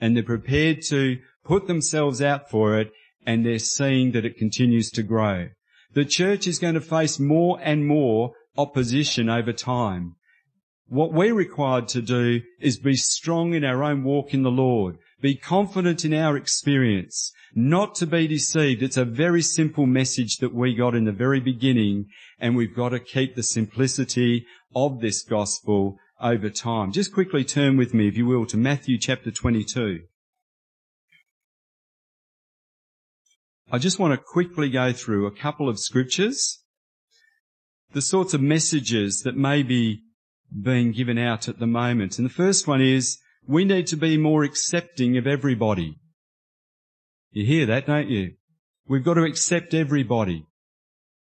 And 0.00 0.16
they're 0.16 0.24
prepared 0.24 0.82
to 0.88 1.18
put 1.44 1.68
themselves 1.68 2.20
out 2.20 2.50
for 2.50 2.78
it 2.78 2.92
and 3.24 3.46
they're 3.46 3.60
seeing 3.60 4.12
that 4.12 4.24
it 4.24 4.36
continues 4.36 4.90
to 4.90 5.02
grow. 5.04 5.48
The 5.94 6.04
church 6.04 6.46
is 6.46 6.58
going 6.58 6.74
to 6.74 6.80
face 6.80 7.20
more 7.20 7.58
and 7.62 7.86
more 7.86 8.32
opposition 8.56 9.28
over 9.28 9.52
time. 9.52 10.16
What 10.92 11.14
we're 11.14 11.32
required 11.32 11.88
to 11.88 12.02
do 12.02 12.42
is 12.60 12.76
be 12.76 12.96
strong 12.96 13.54
in 13.54 13.64
our 13.64 13.82
own 13.82 14.04
walk 14.04 14.34
in 14.34 14.42
the 14.42 14.50
Lord, 14.50 14.98
be 15.22 15.34
confident 15.34 16.04
in 16.04 16.12
our 16.12 16.36
experience, 16.36 17.32
not 17.54 17.94
to 17.94 18.06
be 18.06 18.26
deceived. 18.26 18.82
It's 18.82 18.98
a 18.98 19.06
very 19.06 19.40
simple 19.40 19.86
message 19.86 20.36
that 20.40 20.52
we 20.54 20.74
got 20.74 20.94
in 20.94 21.06
the 21.06 21.10
very 21.10 21.40
beginning, 21.40 22.10
and 22.38 22.54
we've 22.54 22.76
got 22.76 22.90
to 22.90 23.00
keep 23.00 23.34
the 23.34 23.42
simplicity 23.42 24.44
of 24.76 25.00
this 25.00 25.22
gospel 25.22 25.96
over 26.20 26.50
time. 26.50 26.92
Just 26.92 27.14
quickly 27.14 27.42
turn 27.42 27.78
with 27.78 27.94
me, 27.94 28.06
if 28.06 28.18
you 28.18 28.26
will, 28.26 28.44
to 28.44 28.58
Matthew 28.58 28.98
chapter 28.98 29.30
22. 29.30 30.00
I 33.70 33.78
just 33.78 33.98
want 33.98 34.12
to 34.12 34.22
quickly 34.22 34.68
go 34.68 34.92
through 34.92 35.24
a 35.24 35.34
couple 35.34 35.70
of 35.70 35.78
scriptures, 35.78 36.62
the 37.92 38.02
sorts 38.02 38.34
of 38.34 38.42
messages 38.42 39.22
that 39.22 39.38
may 39.38 39.62
be 39.62 40.02
being 40.60 40.92
given 40.92 41.18
out 41.18 41.48
at 41.48 41.58
the 41.58 41.66
moment. 41.66 42.18
And 42.18 42.26
the 42.28 42.32
first 42.32 42.66
one 42.66 42.80
is 42.80 43.18
we 43.46 43.64
need 43.64 43.86
to 43.88 43.96
be 43.96 44.16
more 44.18 44.44
accepting 44.44 45.16
of 45.16 45.26
everybody. 45.26 45.98
You 47.30 47.46
hear 47.46 47.66
that, 47.66 47.86
don't 47.86 48.08
you? 48.08 48.34
We've 48.86 49.04
got 49.04 49.14
to 49.14 49.24
accept 49.24 49.74
everybody. 49.74 50.46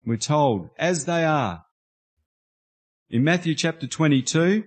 We're 0.05 0.17
told 0.17 0.71
as 0.79 1.05
they 1.05 1.25
are. 1.25 1.65
In 3.11 3.25
Matthew 3.25 3.55
chapter 3.55 3.87
22, 3.87 4.65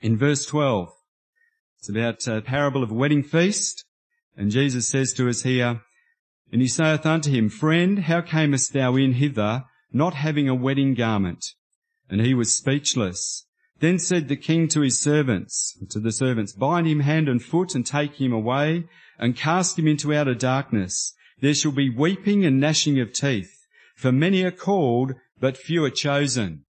in 0.00 0.16
verse 0.16 0.46
12, 0.46 0.88
it's 1.78 1.88
about 1.88 2.26
a 2.26 2.40
parable 2.40 2.82
of 2.82 2.90
a 2.90 2.94
wedding 2.94 3.22
feast. 3.22 3.84
And 4.36 4.50
Jesus 4.50 4.88
says 4.88 5.12
to 5.14 5.28
us 5.28 5.42
here, 5.42 5.82
And 6.52 6.60
he 6.60 6.68
saith 6.68 7.06
unto 7.06 7.30
him, 7.30 7.48
Friend, 7.48 7.98
how 8.00 8.20
camest 8.20 8.72
thou 8.72 8.96
in 8.96 9.14
hither, 9.14 9.64
not 9.92 10.14
having 10.14 10.48
a 10.48 10.54
wedding 10.54 10.94
garment? 10.94 11.44
And 12.10 12.20
he 12.20 12.34
was 12.34 12.54
speechless. 12.54 13.46
Then 13.78 13.98
said 13.98 14.28
the 14.28 14.36
king 14.36 14.68
to 14.68 14.82
his 14.82 15.00
servants, 15.00 15.78
to 15.88 15.98
the 15.98 16.12
servants, 16.12 16.52
bind 16.52 16.86
him 16.86 17.00
hand 17.00 17.28
and 17.28 17.42
foot 17.42 17.74
and 17.74 17.86
take 17.86 18.20
him 18.20 18.32
away 18.32 18.84
and 19.18 19.34
cast 19.34 19.78
him 19.78 19.88
into 19.88 20.12
outer 20.12 20.34
darkness. 20.34 21.14
There 21.40 21.54
shall 21.54 21.72
be 21.72 21.88
weeping 21.88 22.44
and 22.44 22.60
gnashing 22.60 23.00
of 23.00 23.14
teeth, 23.14 23.66
for 23.96 24.12
many 24.12 24.42
are 24.42 24.50
called, 24.50 25.14
but 25.40 25.56
few 25.56 25.82
are 25.84 25.90
chosen. 25.90 26.66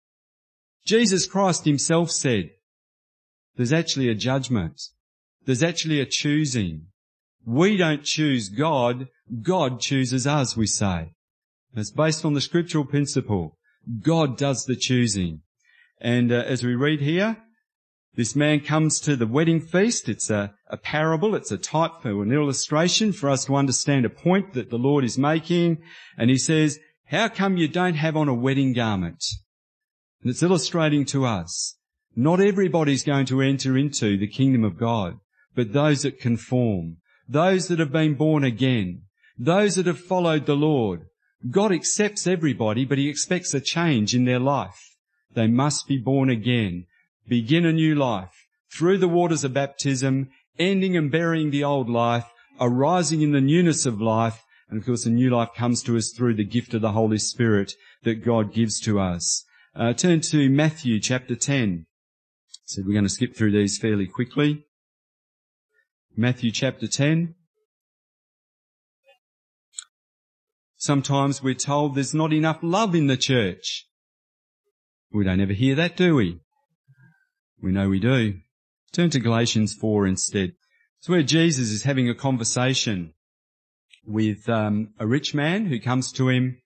Jesus 0.86 1.28
Christ 1.28 1.66
himself 1.66 2.12
said, 2.12 2.52
there's 3.56 3.74
actually 3.74 4.10
a 4.10 4.16
judgment. 4.16 4.82
There's 5.46 5.64
actually 5.64 6.00
a 6.00 6.06
choosing. 6.06 6.88
We 7.46 7.78
don't 7.78 8.04
choose 8.04 8.50
God. 8.50 9.08
God 9.42 9.80
chooses 9.80 10.26
us, 10.26 10.56
we 10.56 10.68
say. 10.68 11.14
It's 11.76 11.92
based 11.92 12.26
on 12.26 12.34
the 12.34 12.42
scriptural 12.42 12.86
principle. 12.86 13.58
God 14.02 14.38
does 14.38 14.66
the 14.66 14.76
choosing. 14.76 15.42
And 16.00 16.32
uh, 16.32 16.44
as 16.48 16.64
we 16.64 16.76
read 16.76 17.02
here, 17.02 17.38
this 18.16 18.36
man 18.36 18.60
comes 18.60 19.00
to 19.02 19.16
the 19.16 19.28
wedding 19.28 19.62
feast. 19.62 20.10
It's 20.10 20.30
a, 20.30 20.54
a 20.68 20.78
parable. 20.78 21.34
It's 21.34 21.52
a 21.52 21.58
type 21.58 22.06
or 22.06 22.24
an 22.24 22.32
illustration 22.32 23.14
for 23.14 23.30
us 23.30 23.46
to 23.46 23.56
understand 23.56 24.06
a 24.06 24.10
point 24.10 24.54
that 24.54 24.70
the 24.70 24.78
Lord 24.78 25.04
is 25.04 25.18
making. 25.18 25.82
And 26.18 26.30
he 26.30 26.38
says, 26.38 26.80
how 27.06 27.30
come 27.30 27.58
you 27.58 27.68
don't 27.68 27.96
have 27.96 28.18
on 28.18 28.28
a 28.28 28.34
wedding 28.34 28.74
garment? 28.74 29.24
And 30.22 30.30
it's 30.30 30.44
illustrating 30.44 31.06
to 31.06 31.26
us, 31.26 31.78
not 32.16 32.40
everybody's 32.40 33.04
going 33.04 33.26
to 33.28 33.42
enter 33.42 33.78
into 33.78 34.18
the 34.18 34.28
kingdom 34.28 34.64
of 34.64 34.78
God, 34.78 35.18
but 35.56 35.74
those 35.74 36.04
that 36.04 36.20
conform, 36.20 36.98
those 37.28 37.68
that 37.68 37.80
have 37.80 37.92
been 37.92 38.16
born 38.16 38.44
again, 38.44 39.04
those 39.38 39.76
that 39.76 39.88
have 39.88 40.00
followed 40.00 40.46
the 40.46 40.56
Lord, 40.56 41.06
God 41.50 41.72
accepts 41.72 42.28
everybody, 42.28 42.86
but 42.86 42.98
he 42.98 43.10
expects 43.10 43.54
a 43.54 43.62
change 43.62 44.14
in 44.14 44.26
their 44.26 44.40
life. 44.40 44.96
They 45.34 45.48
must 45.48 45.88
be 45.88 45.98
born 45.98 46.30
again, 46.30 46.86
begin 47.28 47.66
a 47.66 47.74
new 47.74 47.96
life 47.96 48.48
through 48.72 49.00
the 49.00 49.08
waters 49.08 49.44
of 49.44 49.54
baptism, 49.54 50.30
ending 50.60 50.96
and 50.96 51.12
burying 51.12 51.52
the 51.52 51.64
old 51.64 51.90
life, 51.90 52.26
arising 52.60 53.22
in 53.22 53.32
the 53.32 53.42
newness 53.42 53.86
of 53.86 54.00
life. 54.00 54.44
And 54.70 54.80
of 54.80 54.86
course, 54.86 55.06
a 55.06 55.10
new 55.10 55.30
life 55.30 55.50
comes 55.56 55.82
to 55.84 55.98
us 55.98 56.14
through 56.16 56.36
the 56.36 56.46
gift 56.46 56.74
of 56.74 56.82
the 56.82 56.92
Holy 56.92 57.18
Spirit 57.18 57.74
that 58.04 58.24
God 58.24 58.54
gives 58.54 58.80
to 58.82 59.00
us. 59.00 59.46
Uh, 59.76 59.94
turn 59.94 60.22
to 60.22 60.50
Matthew 60.50 61.00
chapter 61.00 61.36
10. 61.36 61.86
So 62.66 62.84
we're 62.86 62.94
going 62.94 63.04
to 63.04 63.10
skip 63.10 63.36
through 63.36 63.52
these 63.52 63.78
fairly 63.78 64.08
quickly. 64.08 64.66
Matthew 66.16 66.52
chapter 66.52 66.88
10. 66.88 67.36
Sometimes 70.82 71.44
we're 71.44 71.54
told 71.54 71.94
there's 71.94 72.12
not 72.12 72.34
enough 72.34 72.58
love 72.64 72.96
in 72.96 73.06
the 73.06 73.16
church. 73.16 73.86
We 75.12 75.24
don't 75.24 75.40
ever 75.40 75.54
hear 75.54 75.76
that, 75.76 75.96
do 75.96 76.16
we? 76.16 76.40
We 77.62 77.72
know 77.72 77.88
we 77.88 78.00
do. 78.00 78.40
Turn 78.92 79.12
to 79.12 79.20
Galatians 79.20 79.76
4 79.76 80.08
instead. 80.08 80.54
It's 80.98 81.08
where 81.08 81.22
Jesus 81.22 81.70
is 81.70 81.84
having 81.84 82.10
a 82.10 82.16
conversation 82.16 83.14
with 84.08 84.50
um, 84.50 84.96
a 84.98 85.06
rich 85.06 85.36
man 85.36 85.68
who 85.68 85.80
comes 85.80 86.12
to 86.14 86.30
him 86.30 86.58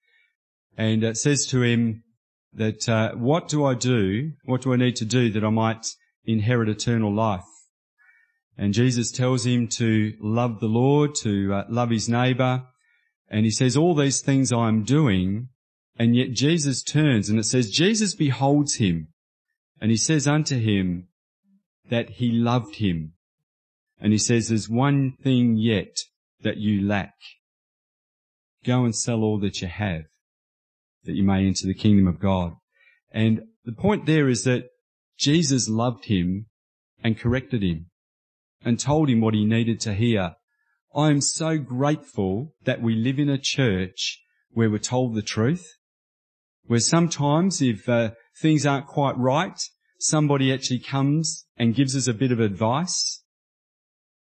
and 0.77 1.03
uh, 1.03 1.13
says 1.13 1.45
to 1.47 1.61
him 1.61 2.05
that, 2.53 2.87
uh, 2.87 3.15
what 3.15 3.49
do 3.49 3.65
I 3.65 3.73
do? 3.73 4.31
What 4.45 4.61
do 4.61 4.71
I 4.71 4.77
need 4.77 4.95
to 4.95 5.05
do 5.05 5.29
that 5.33 5.43
I 5.43 5.49
might 5.49 5.87
inherit 6.23 6.69
eternal 6.69 7.13
life? 7.13 7.43
And 8.57 8.73
Jesus 8.73 9.11
tells 9.11 9.45
him 9.45 9.67
to 9.75 10.13
love 10.21 10.61
the 10.61 10.67
Lord, 10.67 11.15
to 11.15 11.53
uh, 11.53 11.63
love 11.67 11.89
his 11.89 12.07
neighbor, 12.07 12.63
and 13.29 13.45
he 13.45 13.51
says, 13.51 13.75
all 13.75 13.95
these 13.95 14.21
things 14.21 14.51
I'm 14.51 14.83
doing, 14.83 15.49
and 15.97 16.15
yet 16.15 16.31
Jesus 16.31 16.83
turns 16.83 17.29
and 17.29 17.39
it 17.39 17.45
says, 17.45 17.69
Jesus 17.69 18.15
beholds 18.15 18.75
him 18.75 19.07
and 19.81 19.91
he 19.91 19.97
says 19.97 20.27
unto 20.27 20.59
him 20.59 21.07
that 21.89 22.11
he 22.11 22.31
loved 22.31 22.75
him. 22.75 23.13
And 23.99 24.11
he 24.11 24.17
says, 24.17 24.49
there's 24.49 24.69
one 24.69 25.13
thing 25.23 25.57
yet 25.57 25.97
that 26.41 26.57
you 26.57 26.85
lack. 26.85 27.13
Go 28.65 28.83
and 28.83 28.95
sell 28.95 29.21
all 29.21 29.39
that 29.39 29.61
you 29.61 29.67
have 29.67 30.05
that 31.05 31.15
you 31.15 31.23
may 31.23 31.45
enter 31.45 31.65
the 31.65 31.73
kingdom 31.73 32.07
of 32.07 32.19
God. 32.19 32.53
And 33.11 33.43
the 33.63 33.71
point 33.71 34.05
there 34.05 34.27
is 34.27 34.43
that 34.43 34.65
Jesus 35.17 35.69
loved 35.69 36.05
him 36.05 36.47
and 37.03 37.17
corrected 37.17 37.63
him 37.63 37.87
and 38.63 38.79
told 38.79 39.09
him 39.09 39.21
what 39.21 39.33
he 39.33 39.45
needed 39.45 39.79
to 39.81 39.93
hear 39.93 40.35
I 40.95 41.09
am 41.09 41.19
so 41.19 41.57
grateful 41.57 42.53
that 42.63 42.81
we 42.81 42.95
live 42.95 43.19
in 43.19 43.27
a 43.27 43.37
church 43.37 44.21
where 44.51 44.69
we're 44.69 44.77
told 44.77 45.13
the 45.13 45.21
truth, 45.21 45.75
where 46.67 46.79
sometimes 46.79 47.61
if 47.61 47.89
uh, 47.89 48.11
things 48.41 48.65
aren't 48.65 48.87
quite 48.87 49.17
right, 49.17 49.59
somebody 49.99 50.53
actually 50.53 50.79
comes 50.79 51.47
and 51.57 51.75
gives 51.75 51.97
us 51.97 52.07
a 52.07 52.13
bit 52.13 52.31
of 52.31 52.39
advice, 52.39 53.23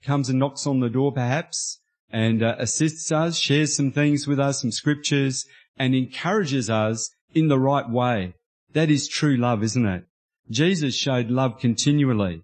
comes 0.04 0.28
and 0.28 0.38
knocks 0.38 0.66
on 0.66 0.80
the 0.80 0.90
door 0.90 1.12
perhaps, 1.12 1.80
and 2.10 2.42
uh, 2.42 2.56
assists 2.58 3.10
us, 3.10 3.38
shares 3.38 3.74
some 3.74 3.90
things 3.90 4.26
with 4.26 4.38
us, 4.38 4.60
some 4.60 4.70
scriptures, 4.70 5.46
and 5.78 5.94
encourages 5.94 6.68
us 6.68 7.08
in 7.32 7.48
the 7.48 7.58
right 7.58 7.88
way. 7.88 8.34
That 8.74 8.90
is 8.90 9.08
true 9.08 9.38
love, 9.38 9.62
isn't 9.62 9.86
it? 9.86 10.04
Jesus 10.50 10.94
showed 10.94 11.30
love 11.30 11.58
continually. 11.58 12.42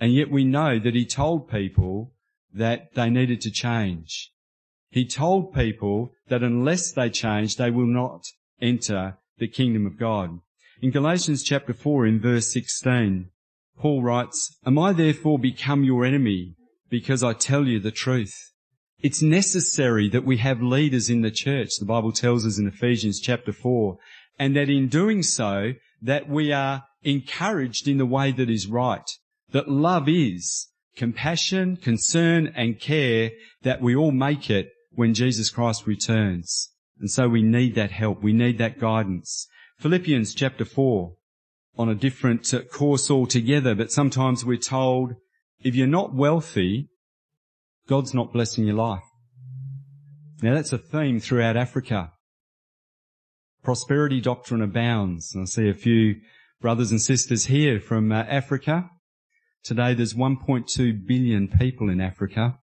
And 0.00 0.12
yet 0.12 0.28
we 0.28 0.42
know 0.42 0.80
that 0.80 0.96
he 0.96 1.06
told 1.06 1.48
people 1.48 2.14
that 2.54 2.94
they 2.94 3.10
needed 3.10 3.40
to 3.42 3.50
change. 3.50 4.30
He 4.90 5.04
told 5.04 5.52
people 5.52 6.12
that 6.28 6.42
unless 6.42 6.92
they 6.92 7.10
change, 7.10 7.56
they 7.56 7.70
will 7.70 7.86
not 7.86 8.24
enter 8.62 9.18
the 9.38 9.48
kingdom 9.48 9.86
of 9.86 9.98
God. 9.98 10.38
In 10.80 10.90
Galatians 10.90 11.42
chapter 11.42 11.74
4 11.74 12.06
in 12.06 12.20
verse 12.20 12.52
16, 12.52 13.30
Paul 13.76 14.02
writes, 14.02 14.56
Am 14.64 14.78
I 14.78 14.92
therefore 14.92 15.38
become 15.38 15.82
your 15.82 16.04
enemy 16.04 16.54
because 16.88 17.24
I 17.24 17.32
tell 17.32 17.66
you 17.66 17.80
the 17.80 17.90
truth? 17.90 18.52
It's 19.00 19.20
necessary 19.20 20.08
that 20.10 20.24
we 20.24 20.36
have 20.38 20.62
leaders 20.62 21.10
in 21.10 21.22
the 21.22 21.30
church, 21.30 21.70
the 21.78 21.84
Bible 21.84 22.12
tells 22.12 22.46
us 22.46 22.58
in 22.58 22.68
Ephesians 22.68 23.20
chapter 23.20 23.52
4, 23.52 23.98
and 24.38 24.56
that 24.56 24.70
in 24.70 24.88
doing 24.88 25.22
so, 25.22 25.72
that 26.00 26.28
we 26.28 26.52
are 26.52 26.84
encouraged 27.02 27.88
in 27.88 27.98
the 27.98 28.06
way 28.06 28.30
that 28.32 28.48
is 28.48 28.66
right. 28.66 29.10
That 29.50 29.68
love 29.68 30.08
is 30.08 30.68
compassion, 30.96 31.76
concern 31.76 32.52
and 32.54 32.80
care 32.80 33.30
that 33.62 33.80
we 33.80 33.94
all 33.94 34.12
make 34.12 34.50
it 34.50 34.70
when 34.92 35.14
Jesus 35.14 35.50
Christ 35.50 35.86
returns. 35.86 36.70
And 37.00 37.10
so 37.10 37.28
we 37.28 37.42
need 37.42 37.74
that 37.74 37.90
help. 37.90 38.22
We 38.22 38.32
need 38.32 38.58
that 38.58 38.78
guidance. 38.78 39.48
Philippians 39.78 40.34
chapter 40.34 40.64
4 40.64 41.14
on 41.76 41.88
a 41.88 41.94
different 41.94 42.52
course 42.72 43.10
altogether, 43.10 43.74
but 43.74 43.90
sometimes 43.90 44.44
we're 44.44 44.56
told 44.56 45.14
if 45.60 45.74
you're 45.74 45.86
not 45.86 46.14
wealthy, 46.14 46.88
God's 47.88 48.14
not 48.14 48.32
blessing 48.32 48.64
your 48.64 48.76
life. 48.76 49.02
Now 50.42 50.54
that's 50.54 50.72
a 50.72 50.78
theme 50.78 51.20
throughout 51.20 51.56
Africa. 51.56 52.12
Prosperity 53.62 54.20
doctrine 54.20 54.62
abounds. 54.62 55.34
And 55.34 55.42
I 55.42 55.44
see 55.46 55.68
a 55.68 55.74
few 55.74 56.16
brothers 56.60 56.90
and 56.90 57.00
sisters 57.00 57.46
here 57.46 57.80
from 57.80 58.12
uh, 58.12 58.24
Africa. 58.28 58.90
Today 59.64 59.94
there's 59.94 60.12
1.2 60.12 61.06
billion 61.06 61.48
people 61.48 61.88
in 61.88 61.98
Africa, 61.98 62.58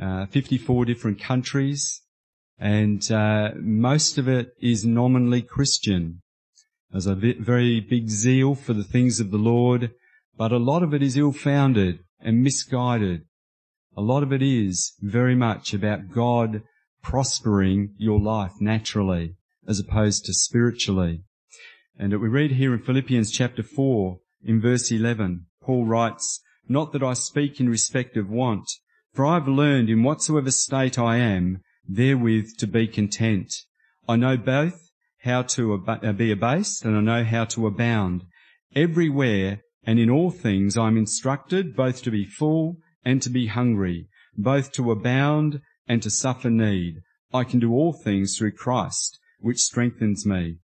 uh, 0.00 0.26
54 0.26 0.84
different 0.84 1.20
countries, 1.20 2.02
and 2.56 3.10
uh, 3.10 3.50
most 3.56 4.16
of 4.16 4.28
it 4.28 4.54
is 4.60 4.84
nominally 4.84 5.42
Christian. 5.42 6.22
There's 6.92 7.08
a 7.08 7.16
very 7.16 7.80
big 7.80 8.10
zeal 8.10 8.54
for 8.54 8.74
the 8.74 8.84
things 8.84 9.18
of 9.18 9.32
the 9.32 9.38
Lord, 9.38 9.90
but 10.36 10.52
a 10.52 10.58
lot 10.58 10.84
of 10.84 10.94
it 10.94 11.02
is 11.02 11.16
ill-founded 11.16 11.98
and 12.20 12.44
misguided. 12.44 13.22
A 13.96 14.02
lot 14.02 14.22
of 14.22 14.32
it 14.32 14.40
is 14.40 14.92
very 15.00 15.34
much 15.34 15.74
about 15.74 16.12
God 16.12 16.62
prospering 17.02 17.96
your 17.98 18.20
life 18.20 18.52
naturally 18.60 19.34
as 19.66 19.80
opposed 19.80 20.26
to 20.26 20.32
spiritually. 20.32 21.24
And 21.98 22.12
we 22.20 22.28
read 22.28 22.52
here 22.52 22.72
in 22.72 22.82
Philippians 22.82 23.32
chapter 23.32 23.64
4 23.64 24.20
in 24.44 24.60
verse 24.60 24.92
11, 24.92 25.46
Paul 25.62 25.86
writes, 25.86 26.40
Not 26.68 26.92
that 26.92 27.02
I 27.02 27.14
speak 27.14 27.60
in 27.60 27.68
respect 27.68 28.16
of 28.16 28.28
want, 28.28 28.68
for 29.12 29.24
I 29.24 29.34
have 29.34 29.48
learned 29.48 29.90
in 29.90 30.02
whatsoever 30.02 30.50
state 30.50 30.98
I 30.98 31.18
am 31.18 31.62
therewith 31.88 32.56
to 32.58 32.66
be 32.66 32.86
content. 32.86 33.52
I 34.08 34.16
know 34.16 34.36
both 34.36 34.90
how 35.22 35.42
to 35.42 35.74
uh, 35.74 36.12
be 36.12 36.32
abased 36.32 36.84
and 36.84 36.96
I 36.96 37.00
know 37.00 37.24
how 37.24 37.44
to 37.46 37.66
abound. 37.66 38.24
Everywhere 38.74 39.62
and 39.84 39.98
in 39.98 40.10
all 40.10 40.30
things 40.30 40.76
I 40.76 40.88
am 40.88 40.96
instructed 40.96 41.76
both 41.76 42.02
to 42.02 42.10
be 42.10 42.24
full 42.24 42.78
and 43.04 43.20
to 43.22 43.30
be 43.30 43.46
hungry, 43.46 44.08
both 44.36 44.72
to 44.72 44.90
abound 44.90 45.60
and 45.86 46.02
to 46.02 46.10
suffer 46.10 46.50
need. 46.50 47.02
I 47.32 47.44
can 47.44 47.60
do 47.60 47.72
all 47.72 47.92
things 47.92 48.36
through 48.36 48.52
Christ, 48.52 49.18
which 49.40 49.58
strengthens 49.58 50.26
me. 50.26 50.58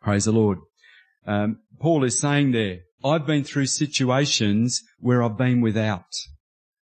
Praise 0.00 0.24
the 0.24 0.32
Lord. 0.32 0.58
Um, 1.26 1.60
Paul 1.80 2.04
is 2.04 2.18
saying 2.18 2.52
there, 2.52 2.80
I've 3.04 3.26
been 3.26 3.44
through 3.44 3.66
situations 3.66 4.82
where 5.00 5.22
I've 5.22 5.36
been 5.36 5.60
without 5.60 6.06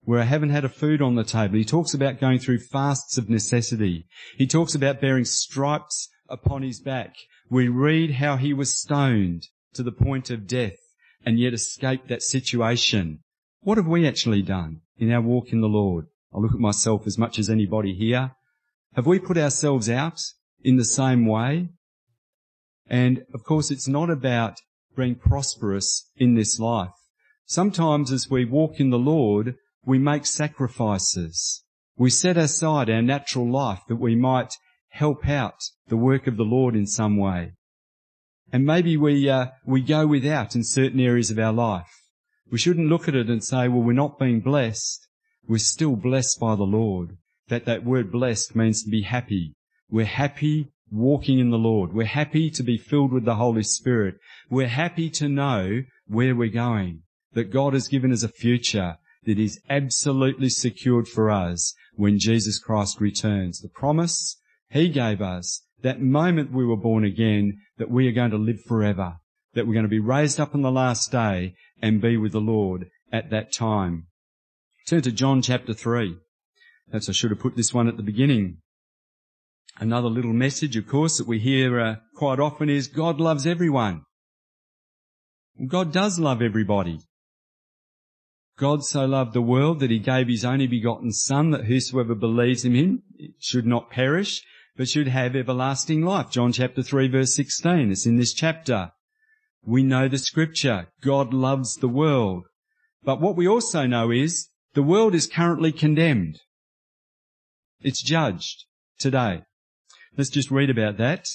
where 0.04 0.20
I 0.20 0.24
haven't 0.24 0.50
had 0.50 0.64
a 0.64 0.68
food 0.68 1.00
on 1.00 1.14
the 1.14 1.24
table. 1.24 1.56
He 1.56 1.64
talks 1.64 1.94
about 1.94 2.20
going 2.20 2.38
through 2.38 2.58
fasts 2.58 3.16
of 3.16 3.30
necessity. 3.30 4.06
He 4.36 4.46
talks 4.46 4.74
about 4.74 5.00
bearing 5.00 5.24
stripes 5.24 6.08
upon 6.28 6.62
his 6.62 6.80
back. 6.80 7.14
We 7.48 7.68
read 7.68 8.12
how 8.12 8.36
he 8.36 8.52
was 8.52 8.78
stoned 8.78 9.48
to 9.72 9.82
the 9.82 9.92
point 9.92 10.30
of 10.30 10.46
death 10.46 10.76
and 11.24 11.38
yet 11.38 11.54
escaped 11.54 12.08
that 12.08 12.22
situation. 12.22 13.20
What 13.60 13.78
have 13.78 13.86
we 13.86 14.06
actually 14.06 14.42
done 14.42 14.82
in 14.98 15.10
our 15.10 15.22
walk 15.22 15.52
in 15.52 15.62
the 15.62 15.68
Lord? 15.68 16.06
I 16.34 16.38
look 16.38 16.52
at 16.52 16.60
myself 16.60 17.06
as 17.06 17.16
much 17.16 17.38
as 17.38 17.48
anybody 17.48 17.94
here. 17.94 18.32
Have 18.94 19.06
we 19.06 19.18
put 19.18 19.38
ourselves 19.38 19.88
out 19.88 20.20
in 20.62 20.76
the 20.76 20.84
same 20.84 21.26
way? 21.26 21.70
And 22.86 23.24
of 23.32 23.42
course, 23.44 23.70
it's 23.70 23.88
not 23.88 24.10
about 24.10 24.60
being 24.96 25.14
prosperous 25.14 26.10
in 26.16 26.34
this 26.34 26.58
life. 26.58 26.90
Sometimes 27.46 28.10
as 28.10 28.30
we 28.30 28.44
walk 28.44 28.80
in 28.80 28.90
the 28.90 28.98
Lord, 28.98 29.56
we 29.84 29.98
make 29.98 30.26
sacrifices. 30.26 31.62
We 31.96 32.10
set 32.10 32.36
aside 32.36 32.90
our 32.90 33.02
natural 33.02 33.50
life 33.50 33.80
that 33.88 33.96
we 33.96 34.16
might 34.16 34.54
help 34.88 35.28
out 35.28 35.60
the 35.88 35.96
work 35.96 36.26
of 36.26 36.36
the 36.36 36.44
Lord 36.44 36.74
in 36.74 36.86
some 36.86 37.16
way. 37.16 37.52
And 38.52 38.64
maybe 38.64 38.96
we, 38.96 39.28
uh, 39.28 39.46
we 39.66 39.80
go 39.80 40.06
without 40.06 40.54
in 40.54 40.64
certain 40.64 41.00
areas 41.00 41.30
of 41.30 41.38
our 41.38 41.52
life. 41.52 41.90
We 42.50 42.58
shouldn't 42.58 42.88
look 42.88 43.08
at 43.08 43.16
it 43.16 43.28
and 43.28 43.42
say, 43.42 43.68
well, 43.68 43.82
we're 43.82 43.92
not 43.92 44.18
being 44.18 44.40
blessed. 44.40 45.06
We're 45.46 45.58
still 45.58 45.96
blessed 45.96 46.38
by 46.40 46.54
the 46.54 46.62
Lord. 46.62 47.16
That 47.48 47.64
that 47.66 47.84
word 47.84 48.10
blessed 48.10 48.54
means 48.56 48.82
to 48.82 48.90
be 48.90 49.02
happy. 49.02 49.54
We're 49.90 50.04
happy 50.04 50.72
walking 50.94 51.38
in 51.38 51.50
the 51.50 51.58
Lord. 51.58 51.92
We're 51.92 52.06
happy 52.06 52.50
to 52.50 52.62
be 52.62 52.78
filled 52.78 53.12
with 53.12 53.24
the 53.24 53.34
Holy 53.34 53.62
Spirit. 53.62 54.16
We're 54.48 54.68
happy 54.68 55.10
to 55.10 55.28
know 55.28 55.82
where 56.06 56.34
we're 56.34 56.48
going. 56.48 57.02
That 57.32 57.50
God 57.50 57.72
has 57.72 57.88
given 57.88 58.12
us 58.12 58.22
a 58.22 58.28
future 58.28 58.98
that 59.24 59.38
is 59.38 59.60
absolutely 59.68 60.48
secured 60.48 61.08
for 61.08 61.30
us 61.30 61.74
when 61.94 62.18
Jesus 62.18 62.58
Christ 62.58 63.00
returns. 63.00 63.60
The 63.60 63.68
promise 63.68 64.36
He 64.70 64.88
gave 64.88 65.20
us 65.20 65.64
that 65.82 66.00
moment 66.00 66.52
we 66.52 66.64
were 66.64 66.76
born 66.76 67.04
again 67.04 67.58
that 67.78 67.90
we 67.90 68.08
are 68.08 68.12
going 68.12 68.30
to 68.30 68.38
live 68.38 68.60
forever, 68.66 69.16
that 69.54 69.66
we're 69.66 69.74
going 69.74 69.84
to 69.84 69.88
be 69.88 69.98
raised 69.98 70.40
up 70.40 70.54
on 70.54 70.62
the 70.62 70.70
last 70.70 71.10
day 71.10 71.54
and 71.82 72.00
be 72.00 72.16
with 72.16 72.32
the 72.32 72.40
Lord 72.40 72.88
at 73.12 73.30
that 73.30 73.52
time. 73.52 74.06
Turn 74.86 75.02
to 75.02 75.12
John 75.12 75.42
chapter 75.42 75.72
3. 75.72 76.16
Perhaps 76.90 77.08
I 77.08 77.12
should 77.12 77.30
have 77.30 77.40
put 77.40 77.56
this 77.56 77.72
one 77.72 77.88
at 77.88 77.96
the 77.96 78.02
beginning. 78.02 78.58
Another 79.78 80.08
little 80.08 80.32
message, 80.32 80.76
of 80.76 80.86
course, 80.86 81.18
that 81.18 81.26
we 81.26 81.40
hear 81.40 81.80
uh, 81.80 81.96
quite 82.14 82.38
often 82.38 82.70
is 82.70 82.86
God 82.86 83.20
loves 83.20 83.46
everyone. 83.46 84.02
God 85.66 85.92
does 85.92 86.18
love 86.18 86.40
everybody. 86.42 87.00
God 88.56 88.84
so 88.84 89.04
loved 89.04 89.32
the 89.32 89.42
world 89.42 89.80
that 89.80 89.90
he 89.90 89.98
gave 89.98 90.28
his 90.28 90.44
only 90.44 90.68
begotten 90.68 91.10
son 91.12 91.50
that 91.50 91.64
whosoever 91.64 92.14
believes 92.14 92.64
in 92.64 92.74
him 92.74 93.02
should 93.40 93.66
not 93.66 93.90
perish, 93.90 94.42
but 94.76 94.88
should 94.88 95.08
have 95.08 95.34
everlasting 95.34 96.02
life. 96.02 96.30
John 96.30 96.52
chapter 96.52 96.82
3 96.82 97.08
verse 97.08 97.34
16. 97.34 97.90
It's 97.90 98.06
in 98.06 98.16
this 98.16 98.32
chapter. 98.32 98.92
We 99.64 99.82
know 99.82 100.06
the 100.06 100.18
scripture. 100.18 100.88
God 101.00 101.34
loves 101.34 101.76
the 101.76 101.88
world. 101.88 102.44
But 103.02 103.20
what 103.20 103.36
we 103.36 103.48
also 103.48 103.86
know 103.86 104.12
is 104.12 104.48
the 104.74 104.82
world 104.82 105.14
is 105.14 105.26
currently 105.26 105.72
condemned. 105.72 106.40
It's 107.80 108.02
judged 108.02 108.66
today. 108.98 109.42
Let's 110.16 110.30
just 110.30 110.52
read 110.52 110.70
about 110.70 110.96
that 110.98 111.26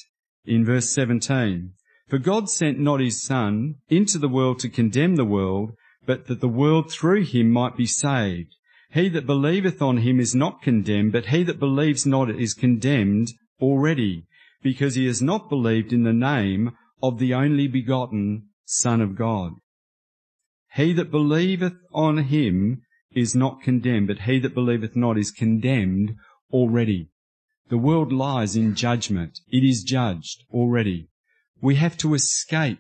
in 0.46 0.64
verse 0.64 0.90
17. 0.92 1.74
For 2.08 2.18
God 2.18 2.50
sent 2.50 2.80
not 2.80 3.02
his 3.02 3.22
son 3.22 3.76
into 3.90 4.18
the 4.18 4.30
world 4.30 4.60
to 4.60 4.70
condemn 4.70 5.16
the 5.16 5.26
world, 5.26 5.74
but 6.06 6.28
that 6.28 6.40
the 6.40 6.48
world 6.48 6.90
through 6.90 7.26
him 7.26 7.52
might 7.52 7.76
be 7.76 7.86
saved. 7.86 8.56
He 8.92 9.10
that 9.10 9.28
believeth 9.28 9.82
on 9.82 9.98
him 9.98 10.20
is 10.20 10.34
not 10.34 10.62
condemned, 10.62 11.12
but 11.12 11.28
he 11.28 11.44
that 11.44 11.60
believes 11.60 12.06
not 12.06 12.30
is 12.30 12.54
condemned 12.54 13.28
already, 13.62 14.26
because 14.64 14.96
he 14.96 15.06
has 15.08 15.22
not 15.22 15.50
believed 15.50 15.92
in 15.92 16.04
the 16.04 16.14
name 16.14 16.72
of 17.04 17.20
the 17.20 17.34
only 17.34 17.68
begotten 17.68 18.48
Son 18.66 19.02
of 19.02 19.16
God. 19.16 19.54
He 20.76 20.94
that 20.94 21.12
believeth 21.12 21.76
on 21.94 22.18
him 22.18 22.84
is 23.12 23.36
not 23.36 23.62
condemned, 23.62 24.08
but 24.08 24.20
he 24.20 24.40
that 24.40 24.54
believeth 24.54 24.96
not 24.96 25.18
is 25.18 25.32
condemned 25.32 26.16
already. 26.52 27.10
The 27.70 27.78
world 27.78 28.12
lies 28.12 28.56
in 28.56 28.74
judgment. 28.74 29.40
It 29.52 29.64
is 29.64 29.84
judged 29.84 30.44
already. 30.52 31.10
We 31.62 31.76
have 31.76 31.98
to 31.98 32.16
escape 32.16 32.80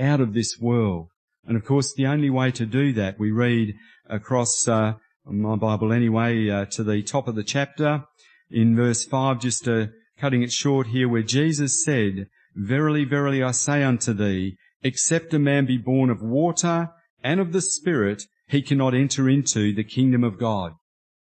out 0.00 0.20
of 0.22 0.32
this 0.32 0.58
world. 0.58 1.08
And 1.46 1.56
of 1.56 1.64
course, 1.66 1.92
the 1.92 2.06
only 2.06 2.30
way 2.30 2.50
to 2.52 2.64
do 2.64 2.94
that, 2.94 3.18
we 3.18 3.30
read 3.30 3.74
across 4.08 4.66
uh, 4.66 4.94
my 5.26 5.56
Bible 5.56 5.92
anyway, 5.92 6.48
uh, 6.48 6.64
to 6.66 6.82
the 6.82 7.02
top 7.02 7.28
of 7.28 7.34
the 7.34 7.44
chapter 7.44 8.04
in 8.50 8.74
verse 8.74 9.04
5, 9.04 9.40
just 9.40 9.68
uh, 9.68 9.86
cutting 10.18 10.42
it 10.42 10.52
short 10.52 10.88
here, 10.88 11.08
where 11.08 11.22
Jesus 11.22 11.84
said, 11.84 12.28
Verily, 12.54 13.04
verily, 13.04 13.42
I 13.42 13.50
say 13.50 13.82
unto 13.82 14.12
thee, 14.12 14.56
except 14.82 15.34
a 15.34 15.38
man 15.38 15.66
be 15.66 15.78
born 15.78 16.10
of 16.10 16.22
water 16.22 16.90
and 17.22 17.38
of 17.38 17.52
the 17.52 17.60
Spirit, 17.60 18.22
he 18.48 18.62
cannot 18.62 18.94
enter 18.94 19.28
into 19.28 19.74
the 19.74 19.84
kingdom 19.84 20.24
of 20.24 20.38
God. 20.38 20.72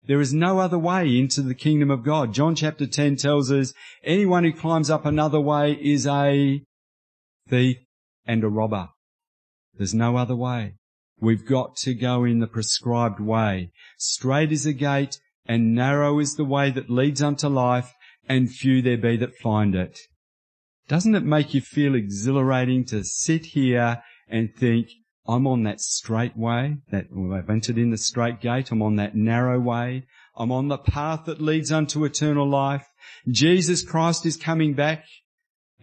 There 0.09 0.23
is 0.23 0.33
no 0.33 0.59
other 0.59 0.79
way 0.79 1.18
into 1.18 1.42
the 1.42 1.55
kingdom 1.55 1.90
of 1.90 2.03
God. 2.03 2.33
John 2.33 2.55
chapter 2.55 2.87
10 2.87 3.16
tells 3.16 3.53
us 3.53 3.75
anyone 4.03 4.42
who 4.42 4.55
climbs 4.55 4.88
up 4.88 5.05
another 5.05 5.38
way 5.38 5.73
is 5.75 6.07
a 6.07 6.62
thief 7.47 7.77
and 8.25 8.42
a 8.42 8.49
robber. 8.49 8.88
There's 9.75 9.92
no 9.92 10.16
other 10.16 10.35
way. 10.35 10.77
We've 11.21 11.44
got 11.44 11.77
to 11.83 11.92
go 11.92 12.25
in 12.25 12.38
the 12.38 12.47
prescribed 12.47 13.21
way. 13.21 13.71
Straight 13.99 14.51
is 14.51 14.64
the 14.64 14.73
gate 14.73 15.18
and 15.44 15.75
narrow 15.75 16.18
is 16.21 16.37
the 16.37 16.44
way 16.44 16.71
that 16.71 16.88
leads 16.88 17.21
unto 17.21 17.49
life 17.49 17.92
and 18.27 18.51
few 18.51 18.81
there 18.81 18.97
be 18.97 19.18
that 19.18 19.35
find 19.42 19.75
it. 19.75 19.99
Doesn't 20.88 21.16
it 21.16 21.25
make 21.25 21.53
you 21.53 21.61
feel 21.61 21.94
exhilarating 21.94 22.87
to 22.87 23.05
sit 23.05 23.44
here 23.47 24.03
and 24.27 24.55
think, 24.55 24.88
I'm 25.29 25.47
on 25.47 25.64
that 25.64 25.83
straight 25.83 26.38
way, 26.38 26.79
that 26.91 27.09
well, 27.11 27.38
I've 27.38 27.51
entered 27.51 27.77
in 27.77 27.91
the 27.91 27.99
straight 27.99 28.41
gate, 28.41 28.71
I'm 28.71 28.81
on 28.81 28.97
that 28.97 29.14
narrow 29.14 29.61
way, 29.61 30.07
I'm 30.35 30.51
on 30.51 30.69
the 30.69 30.79
path 30.79 31.27
that 31.27 31.43
leads 31.43 31.71
unto 31.71 32.05
eternal 32.05 32.49
life. 32.49 32.87
Jesus 33.31 33.83
Christ 33.83 34.25
is 34.25 34.38
coming 34.38 34.73
back 34.73 35.05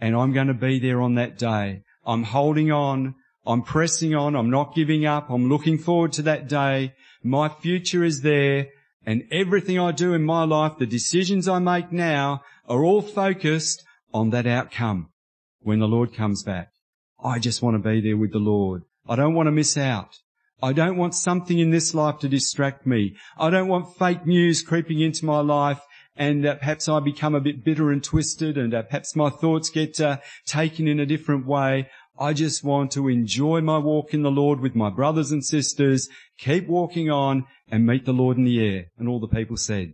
and 0.02 0.16
I'm 0.16 0.34
going 0.34 0.48
to 0.48 0.56
be 0.56 0.80
there 0.80 1.00
on 1.00 1.14
that 1.16 1.38
day. 1.38 1.84
I'm 2.06 2.24
holding 2.24 2.72
on, 2.72 3.14
I'm 3.46 3.62
pressing 3.62 4.16
on, 4.16 4.36
I'm 4.36 4.50
not 4.50 4.74
giving 4.74 5.06
up, 5.06 5.30
I'm 5.30 5.48
looking 5.48 5.78
forward 5.78 6.14
to 6.14 6.24
that 6.24 6.50
day. 6.50 6.96
My 7.24 7.48
future 7.48 8.04
is 8.04 8.22
there 8.24 8.70
and 9.06 9.26
everything 9.32 9.78
I 9.80 9.92
do 9.92 10.14
in 10.14 10.24
my 10.24 10.44
life, 10.44 10.80
the 10.80 10.88
decisions 10.88 11.48
I 11.48 11.60
make 11.60 11.92
now 11.92 12.42
are 12.68 12.84
all 12.84 13.04
focused 13.04 13.84
on 14.12 14.32
that 14.32 14.48
outcome 14.48 15.10
when 15.60 15.78
the 15.78 15.88
Lord 15.88 16.16
comes 16.16 16.42
back. 16.42 16.70
I 17.24 17.38
just 17.38 17.62
want 17.62 17.76
to 17.76 17.90
be 17.90 18.02
there 18.02 18.18
with 18.18 18.32
the 18.32 18.40
Lord. 18.40 18.84
I 19.08 19.16
don't 19.16 19.34
want 19.34 19.48
to 19.48 19.52
miss 19.52 19.78
out. 19.78 20.16
I 20.64 20.74
don't 20.74 20.98
want 20.98 21.14
something 21.14 21.60
in 21.60 21.70
this 21.70 21.94
life 21.94 22.20
to 22.20 22.30
distract 22.30 22.88
me. 22.88 23.16
I 23.38 23.50
don't 23.50 23.68
want 23.68 23.98
fake 23.98 24.26
news 24.26 24.64
creeping 24.64 25.00
into 25.00 25.26
my 25.26 25.42
life 25.42 25.82
and 26.16 26.46
uh, 26.46 26.56
perhaps 26.56 26.88
I 26.88 27.00
become 27.02 27.36
a 27.36 27.42
bit 27.42 27.64
bitter 27.64 27.92
and 27.92 28.04
twisted 28.04 28.58
and 28.58 28.74
uh, 28.74 28.84
perhaps 28.84 29.16
my 29.16 29.30
thoughts 29.30 29.70
get 29.70 30.00
uh, 30.00 30.18
taken 30.46 30.88
in 30.88 31.00
a 31.00 31.06
different 31.06 31.46
way. 31.46 31.90
I 32.18 32.34
just 32.34 32.64
want 32.64 32.92
to 32.94 33.10
enjoy 33.10 33.62
my 33.62 33.78
walk 33.78 34.14
in 34.14 34.24
the 34.24 34.32
Lord 34.32 34.62
with 34.62 34.76
my 34.76 34.90
brothers 34.90 35.32
and 35.32 35.46
sisters, 35.46 36.08
keep 36.40 36.68
walking 36.68 37.12
on 37.12 37.46
and 37.70 37.86
meet 37.86 38.06
the 38.06 38.14
Lord 38.14 38.38
in 38.38 38.46
the 38.46 38.66
air. 38.66 38.86
And 38.98 39.10
all 39.10 39.20
the 39.20 39.28
people 39.28 39.58
said, 39.58 39.94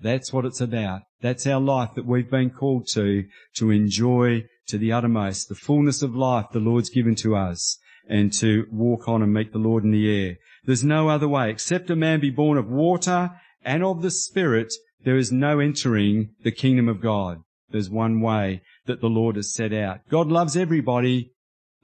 that's 0.00 0.32
what 0.32 0.44
it's 0.44 0.60
about. 0.60 1.02
That's 1.22 1.46
our 1.46 1.60
life 1.60 1.90
that 1.94 2.04
we've 2.04 2.30
been 2.30 2.50
called 2.50 2.88
to, 2.88 3.24
to 3.54 3.70
enjoy 3.70 4.44
to 4.66 4.76
the 4.76 4.92
uttermost, 4.92 5.48
the 5.48 5.54
fullness 5.54 6.02
of 6.02 6.14
life 6.14 6.46
the 6.52 6.58
Lord's 6.58 6.90
given 6.90 7.14
to 7.16 7.36
us 7.36 7.78
and 8.08 8.32
to 8.34 8.66
walk 8.70 9.08
on 9.08 9.22
and 9.22 9.32
meet 9.32 9.52
the 9.52 9.58
Lord 9.58 9.84
in 9.84 9.90
the 9.90 10.08
air. 10.08 10.36
There's 10.64 10.84
no 10.84 11.08
other 11.08 11.28
way. 11.28 11.50
Except 11.50 11.90
a 11.90 11.96
man 11.96 12.20
be 12.20 12.30
born 12.30 12.58
of 12.58 12.68
water 12.68 13.32
and 13.64 13.82
of 13.82 14.02
the 14.02 14.10
Spirit, 14.10 14.72
there 15.04 15.16
is 15.16 15.32
no 15.32 15.58
entering 15.58 16.30
the 16.42 16.52
kingdom 16.52 16.88
of 16.88 17.00
God. 17.00 17.42
There's 17.70 17.90
one 17.90 18.20
way 18.20 18.62
that 18.86 19.00
the 19.00 19.08
Lord 19.08 19.36
has 19.36 19.52
set 19.52 19.72
out. 19.72 20.00
God 20.08 20.28
loves 20.28 20.56
everybody, 20.56 21.32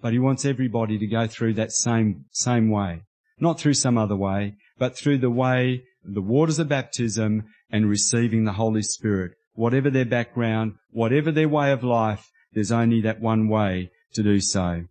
but 0.01 0.13
He 0.13 0.19
wants 0.19 0.45
everybody 0.45 0.99
to 0.99 1.07
go 1.07 1.27
through 1.27 1.55
that 1.55 1.73
same, 1.73 2.25
same 2.31 2.71
way. 2.71 3.03
Not 3.39 3.59
through 3.59 3.75
some 3.75 3.99
other 3.99 4.17
way, 4.17 4.55
but 4.79 4.97
through 4.97 5.19
the 5.19 5.31
way, 5.31 5.83
the 6.05 6.23
waters 6.23 6.59
of 6.59 6.69
baptism 6.69 7.45
and 7.71 7.89
receiving 7.89 8.45
the 8.45 8.53
Holy 8.53 8.83
Spirit. 8.83 9.33
Whatever 9.55 9.91
their 9.91 10.05
background, 10.05 10.75
whatever 10.91 11.31
their 11.33 11.49
way 11.49 11.73
of 11.73 11.85
life, 11.85 12.31
there's 12.53 12.73
only 12.73 13.01
that 13.03 13.21
one 13.21 13.49
way 13.49 13.91
to 14.15 14.23
do 14.23 14.41
so. 14.41 14.85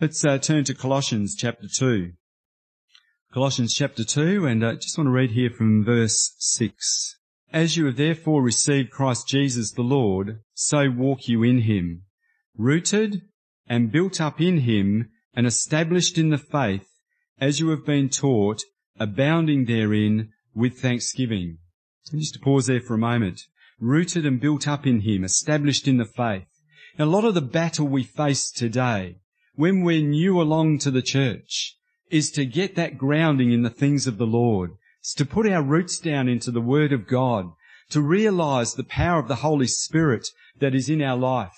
Let's 0.00 0.24
uh, 0.24 0.38
turn 0.38 0.64
to 0.64 0.74
Colossians 0.74 1.36
chapter 1.36 1.68
2. 1.68 2.12
Colossians 3.32 3.72
chapter 3.72 4.02
2, 4.02 4.46
and 4.46 4.64
I 4.64 4.70
uh, 4.70 4.74
just 4.74 4.98
want 4.98 5.06
to 5.06 5.12
read 5.12 5.30
here 5.32 5.50
from 5.50 5.84
verse 5.84 6.34
6. 6.38 7.18
As 7.52 7.76
you 7.76 7.86
have 7.86 7.96
therefore 7.96 8.42
received 8.42 8.90
Christ 8.90 9.28
Jesus 9.28 9.70
the 9.70 9.82
Lord, 9.82 10.40
so 10.54 10.90
walk 10.90 11.28
you 11.28 11.44
in 11.44 11.60
him, 11.60 12.02
rooted 12.56 13.22
and 13.68 13.92
built 13.92 14.20
up 14.20 14.40
in 14.40 14.60
him 14.60 15.10
and 15.34 15.46
established 15.46 16.18
in 16.18 16.30
the 16.30 16.38
faith, 16.38 16.88
as 17.38 17.60
you 17.60 17.68
have 17.68 17.86
been 17.86 18.08
taught, 18.08 18.60
abounding 18.98 19.66
therein 19.66 20.30
with 20.52 20.80
thanksgiving. 20.80 21.58
Just 22.10 22.34
to 22.34 22.40
pause 22.40 22.66
there 22.66 22.80
for 22.80 22.94
a 22.94 22.98
moment. 22.98 23.42
Rooted 23.78 24.26
and 24.26 24.40
built 24.40 24.66
up 24.66 24.84
in 24.84 25.02
him, 25.02 25.22
established 25.22 25.86
in 25.86 25.98
the 25.98 26.06
faith. 26.06 26.48
Now, 26.98 27.04
a 27.04 27.06
lot 27.06 27.24
of 27.24 27.34
the 27.34 27.40
battle 27.40 27.86
we 27.86 28.02
face 28.02 28.50
today, 28.50 29.18
when 29.54 29.82
we're 29.82 30.02
new 30.02 30.40
along 30.40 30.78
to 30.78 30.90
the 30.90 31.02
church, 31.02 31.76
is 32.10 32.30
to 32.30 32.44
get 32.44 32.74
that 32.74 32.98
grounding 32.98 33.52
in 33.52 33.62
the 33.62 33.70
things 33.70 34.06
of 34.06 34.18
the 34.18 34.26
Lord. 34.26 34.72
It's 35.00 35.14
to 35.14 35.26
put 35.26 35.50
our 35.50 35.62
roots 35.62 35.98
down 35.98 36.28
into 36.28 36.50
the 36.50 36.60
Word 36.60 36.92
of 36.92 37.06
God, 37.06 37.46
to 37.90 38.00
realize 38.00 38.74
the 38.74 38.84
power 38.84 39.18
of 39.18 39.28
the 39.28 39.36
Holy 39.36 39.66
Spirit 39.66 40.28
that 40.58 40.74
is 40.74 40.88
in 40.88 41.02
our 41.02 41.16
life. 41.16 41.56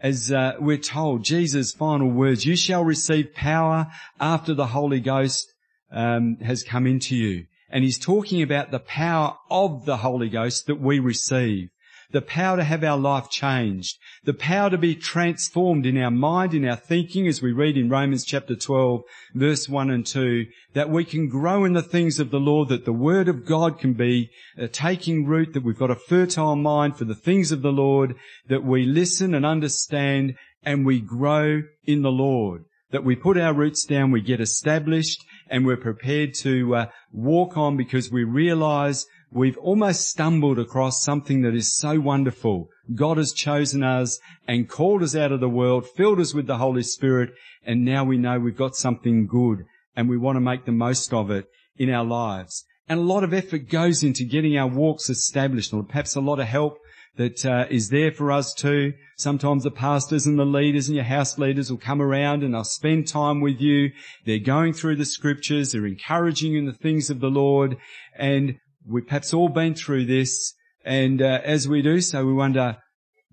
As 0.00 0.30
uh, 0.30 0.54
we're 0.58 0.78
told, 0.78 1.24
Jesus' 1.24 1.72
final 1.72 2.10
words, 2.10 2.44
you 2.44 2.56
shall 2.56 2.84
receive 2.84 3.34
power 3.34 3.88
after 4.20 4.54
the 4.54 4.68
Holy 4.68 5.00
Ghost 5.00 5.46
um, 5.90 6.36
has 6.42 6.62
come 6.62 6.86
into 6.86 7.16
you. 7.16 7.46
And 7.70 7.82
he's 7.82 7.98
talking 7.98 8.42
about 8.42 8.70
the 8.70 8.78
power 8.78 9.36
of 9.50 9.86
the 9.86 9.98
Holy 9.98 10.28
Ghost 10.28 10.66
that 10.66 10.80
we 10.80 10.98
receive 10.98 11.70
the 12.12 12.22
power 12.22 12.56
to 12.56 12.64
have 12.64 12.84
our 12.84 12.98
life 12.98 13.28
changed, 13.30 13.96
the 14.24 14.34
power 14.34 14.70
to 14.70 14.78
be 14.78 14.94
transformed 14.94 15.86
in 15.86 15.98
our 15.98 16.10
mind, 16.10 16.54
in 16.54 16.66
our 16.66 16.76
thinking, 16.76 17.26
as 17.26 17.42
we 17.42 17.52
read 17.52 17.76
in 17.76 17.88
Romans 17.88 18.24
chapter 18.24 18.54
12, 18.54 19.02
verse 19.34 19.68
1 19.68 19.90
and 19.90 20.06
2, 20.06 20.46
that 20.74 20.90
we 20.90 21.04
can 21.04 21.28
grow 21.28 21.64
in 21.64 21.72
the 21.72 21.82
things 21.82 22.20
of 22.20 22.30
the 22.30 22.40
Lord, 22.40 22.68
that 22.68 22.84
the 22.84 22.92
Word 22.92 23.28
of 23.28 23.46
God 23.46 23.78
can 23.78 23.94
be 23.94 24.30
uh, 24.60 24.66
taking 24.70 25.26
root, 25.26 25.52
that 25.54 25.64
we've 25.64 25.78
got 25.78 25.90
a 25.90 25.96
fertile 25.96 26.56
mind 26.56 26.96
for 26.96 27.04
the 27.04 27.14
things 27.14 27.52
of 27.52 27.62
the 27.62 27.72
Lord, 27.72 28.14
that 28.48 28.64
we 28.64 28.84
listen 28.84 29.34
and 29.34 29.44
understand 29.44 30.34
and 30.62 30.84
we 30.84 31.00
grow 31.00 31.62
in 31.84 32.02
the 32.02 32.10
Lord, 32.10 32.64
that 32.90 33.04
we 33.04 33.14
put 33.14 33.38
our 33.38 33.54
roots 33.54 33.84
down, 33.84 34.10
we 34.10 34.20
get 34.20 34.40
established, 34.40 35.24
and 35.48 35.64
we're 35.64 35.76
prepared 35.76 36.34
to 36.34 36.74
uh, 36.74 36.86
walk 37.12 37.56
on 37.56 37.76
because 37.76 38.10
we 38.10 38.24
realize 38.24 39.06
we've 39.36 39.58
almost 39.58 40.08
stumbled 40.08 40.58
across 40.58 41.02
something 41.02 41.42
that 41.42 41.54
is 41.54 41.76
so 41.76 42.00
wonderful. 42.00 42.70
God 42.94 43.18
has 43.18 43.34
chosen 43.34 43.82
us 43.82 44.18
and 44.48 44.68
called 44.68 45.02
us 45.02 45.14
out 45.14 45.30
of 45.30 45.40
the 45.40 45.48
world, 45.48 45.86
filled 45.94 46.20
us 46.20 46.32
with 46.32 46.46
the 46.46 46.56
Holy 46.56 46.82
Spirit, 46.82 47.34
and 47.62 47.84
now 47.84 48.02
we 48.02 48.16
know 48.16 48.38
we've 48.38 48.56
got 48.56 48.76
something 48.76 49.26
good 49.26 49.64
and 49.94 50.08
we 50.08 50.16
want 50.16 50.36
to 50.36 50.40
make 50.40 50.64
the 50.64 50.72
most 50.72 51.12
of 51.12 51.30
it 51.30 51.46
in 51.76 51.90
our 51.90 52.04
lives. 52.04 52.64
And 52.88 52.98
a 52.98 53.02
lot 53.02 53.24
of 53.24 53.34
effort 53.34 53.68
goes 53.68 54.02
into 54.02 54.24
getting 54.24 54.56
our 54.56 54.68
walks 54.68 55.10
established, 55.10 55.74
or 55.74 55.82
perhaps 55.82 56.16
a 56.16 56.20
lot 56.20 56.40
of 56.40 56.46
help 56.46 56.78
that 57.16 57.44
uh, 57.44 57.66
is 57.70 57.90
there 57.90 58.12
for 58.12 58.32
us 58.32 58.54
too. 58.54 58.92
Sometimes 59.16 59.64
the 59.64 59.70
pastors 59.70 60.26
and 60.26 60.38
the 60.38 60.44
leaders 60.44 60.88
and 60.88 60.96
your 60.96 61.04
house 61.04 61.38
leaders 61.38 61.70
will 61.70 61.78
come 61.78 62.00
around 62.00 62.42
and 62.42 62.54
they'll 62.54 62.64
spend 62.64 63.08
time 63.08 63.40
with 63.40 63.60
you. 63.60 63.90
They're 64.24 64.38
going 64.38 64.72
through 64.72 64.96
the 64.96 65.04
scriptures. 65.04 65.72
They're 65.72 65.86
encouraging 65.86 66.52
you 66.52 66.58
in 66.58 66.66
the 66.66 66.72
things 66.72 67.10
of 67.10 67.20
the 67.20 67.30
Lord. 67.30 67.76
And 68.18 68.58
We've 68.88 69.06
perhaps 69.06 69.34
all 69.34 69.48
been 69.48 69.74
through 69.74 70.06
this, 70.06 70.54
and 70.84 71.20
uh, 71.20 71.40
as 71.44 71.66
we 71.66 71.82
do 71.82 72.00
so, 72.00 72.24
we 72.24 72.32
wonder, 72.32 72.78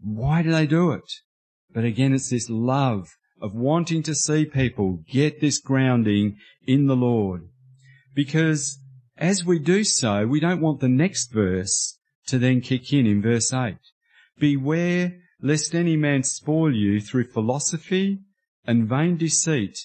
why 0.01 0.41
do 0.41 0.51
they 0.51 0.65
do 0.65 0.91
it? 0.91 1.11
But 1.71 1.85
again, 1.85 2.13
it's 2.13 2.29
this 2.29 2.49
love 2.49 3.07
of 3.39 3.53
wanting 3.53 4.03
to 4.03 4.15
see 4.15 4.45
people 4.45 5.03
get 5.07 5.41
this 5.41 5.59
grounding 5.59 6.37
in 6.65 6.87
the 6.87 6.95
Lord. 6.95 7.49
Because 8.15 8.79
as 9.17 9.45
we 9.45 9.59
do 9.59 9.83
so, 9.83 10.25
we 10.25 10.39
don't 10.39 10.61
want 10.61 10.79
the 10.79 10.87
next 10.89 11.31
verse 11.31 11.97
to 12.27 12.39
then 12.39 12.61
kick 12.61 12.91
in 12.91 13.05
in 13.05 13.21
verse 13.21 13.53
8. 13.53 13.75
Beware 14.39 15.19
lest 15.41 15.75
any 15.75 15.95
man 15.95 16.23
spoil 16.23 16.73
you 16.73 16.99
through 16.99 17.25
philosophy 17.25 18.19
and 18.65 18.87
vain 18.87 19.17
deceit, 19.17 19.77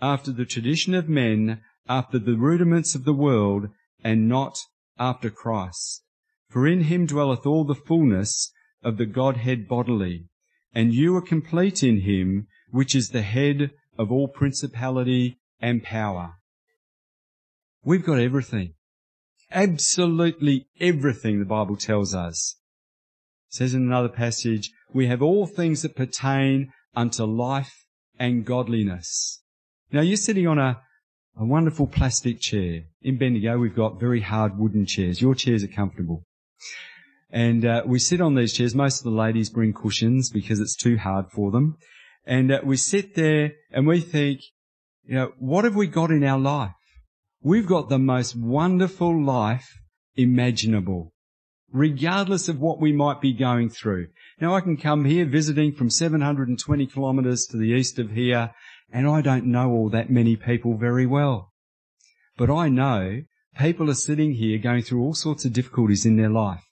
after 0.00 0.32
the 0.32 0.44
tradition 0.44 0.94
of 0.94 1.08
men, 1.08 1.60
after 1.88 2.18
the 2.18 2.36
rudiments 2.36 2.94
of 2.94 3.04
the 3.04 3.12
world, 3.12 3.68
and 4.02 4.28
not 4.28 4.56
after 4.98 5.30
Christ. 5.30 6.02
For 6.48 6.66
in 6.66 6.82
him 6.82 7.06
dwelleth 7.06 7.46
all 7.46 7.64
the 7.64 7.74
fullness 7.74 8.52
of 8.82 8.96
the 8.96 9.06
Godhead 9.06 9.68
bodily, 9.68 10.26
and 10.74 10.92
you 10.92 11.16
are 11.16 11.22
complete 11.22 11.82
in 11.82 12.00
him, 12.00 12.46
which 12.70 12.94
is 12.94 13.08
the 13.08 13.22
head 13.22 13.70
of 13.98 14.10
all 14.10 14.28
principality 14.28 15.38
and 15.60 15.82
power. 15.82 16.34
We've 17.84 18.04
got 18.04 18.18
everything. 18.18 18.74
Absolutely 19.50 20.66
everything 20.80 21.38
the 21.38 21.44
Bible 21.44 21.76
tells 21.76 22.14
us. 22.14 22.56
It 23.50 23.54
says 23.54 23.74
in 23.74 23.82
another 23.82 24.08
passage, 24.08 24.70
we 24.92 25.06
have 25.06 25.22
all 25.22 25.46
things 25.46 25.82
that 25.82 25.96
pertain 25.96 26.72
unto 26.94 27.24
life 27.24 27.86
and 28.18 28.44
godliness. 28.44 29.42
Now 29.90 30.00
you're 30.00 30.16
sitting 30.16 30.46
on 30.46 30.58
a, 30.58 30.80
a 31.38 31.44
wonderful 31.44 31.86
plastic 31.86 32.40
chair. 32.40 32.84
In 33.02 33.18
Bendigo, 33.18 33.58
we've 33.58 33.74
got 33.74 34.00
very 34.00 34.20
hard 34.20 34.58
wooden 34.58 34.86
chairs. 34.86 35.20
Your 35.20 35.34
chairs 35.34 35.64
are 35.64 35.68
comfortable. 35.68 36.24
And 37.30 37.64
uh, 37.64 37.82
we 37.86 37.98
sit 37.98 38.20
on 38.20 38.34
these 38.34 38.52
chairs. 38.52 38.74
Most 38.74 39.00
of 39.00 39.04
the 39.04 39.18
ladies 39.18 39.48
bring 39.48 39.72
cushions 39.72 40.30
because 40.30 40.60
it's 40.60 40.76
too 40.76 40.98
hard 40.98 41.26
for 41.30 41.50
them. 41.50 41.78
And 42.26 42.52
uh, 42.52 42.60
we 42.62 42.76
sit 42.76 43.14
there 43.14 43.52
and 43.70 43.86
we 43.86 44.00
think, 44.00 44.40
you 45.04 45.14
know, 45.14 45.32
what 45.38 45.64
have 45.64 45.74
we 45.74 45.86
got 45.86 46.10
in 46.10 46.22
our 46.22 46.38
life? 46.38 46.72
We've 47.40 47.66
got 47.66 47.88
the 47.88 47.98
most 47.98 48.36
wonderful 48.36 49.20
life 49.20 49.80
imaginable, 50.14 51.12
regardless 51.72 52.48
of 52.48 52.60
what 52.60 52.80
we 52.80 52.92
might 52.92 53.20
be 53.20 53.32
going 53.32 53.70
through. 53.70 54.08
Now 54.40 54.54
I 54.54 54.60
can 54.60 54.76
come 54.76 55.06
here 55.06 55.24
visiting 55.24 55.72
from 55.72 55.90
720 55.90 56.86
kilometres 56.86 57.46
to 57.46 57.56
the 57.56 57.70
east 57.70 57.98
of 57.98 58.10
here, 58.10 58.52
and 58.92 59.08
I 59.08 59.22
don't 59.22 59.46
know 59.46 59.70
all 59.70 59.88
that 59.90 60.10
many 60.10 60.36
people 60.36 60.76
very 60.76 61.06
well. 61.06 61.52
But 62.36 62.50
I 62.50 62.68
know 62.68 63.22
people 63.58 63.90
are 63.90 63.94
sitting 63.94 64.34
here 64.34 64.58
going 64.58 64.82
through 64.82 65.02
all 65.02 65.14
sorts 65.14 65.44
of 65.44 65.52
difficulties 65.52 66.04
in 66.04 66.16
their 66.16 66.28
life. 66.28 66.64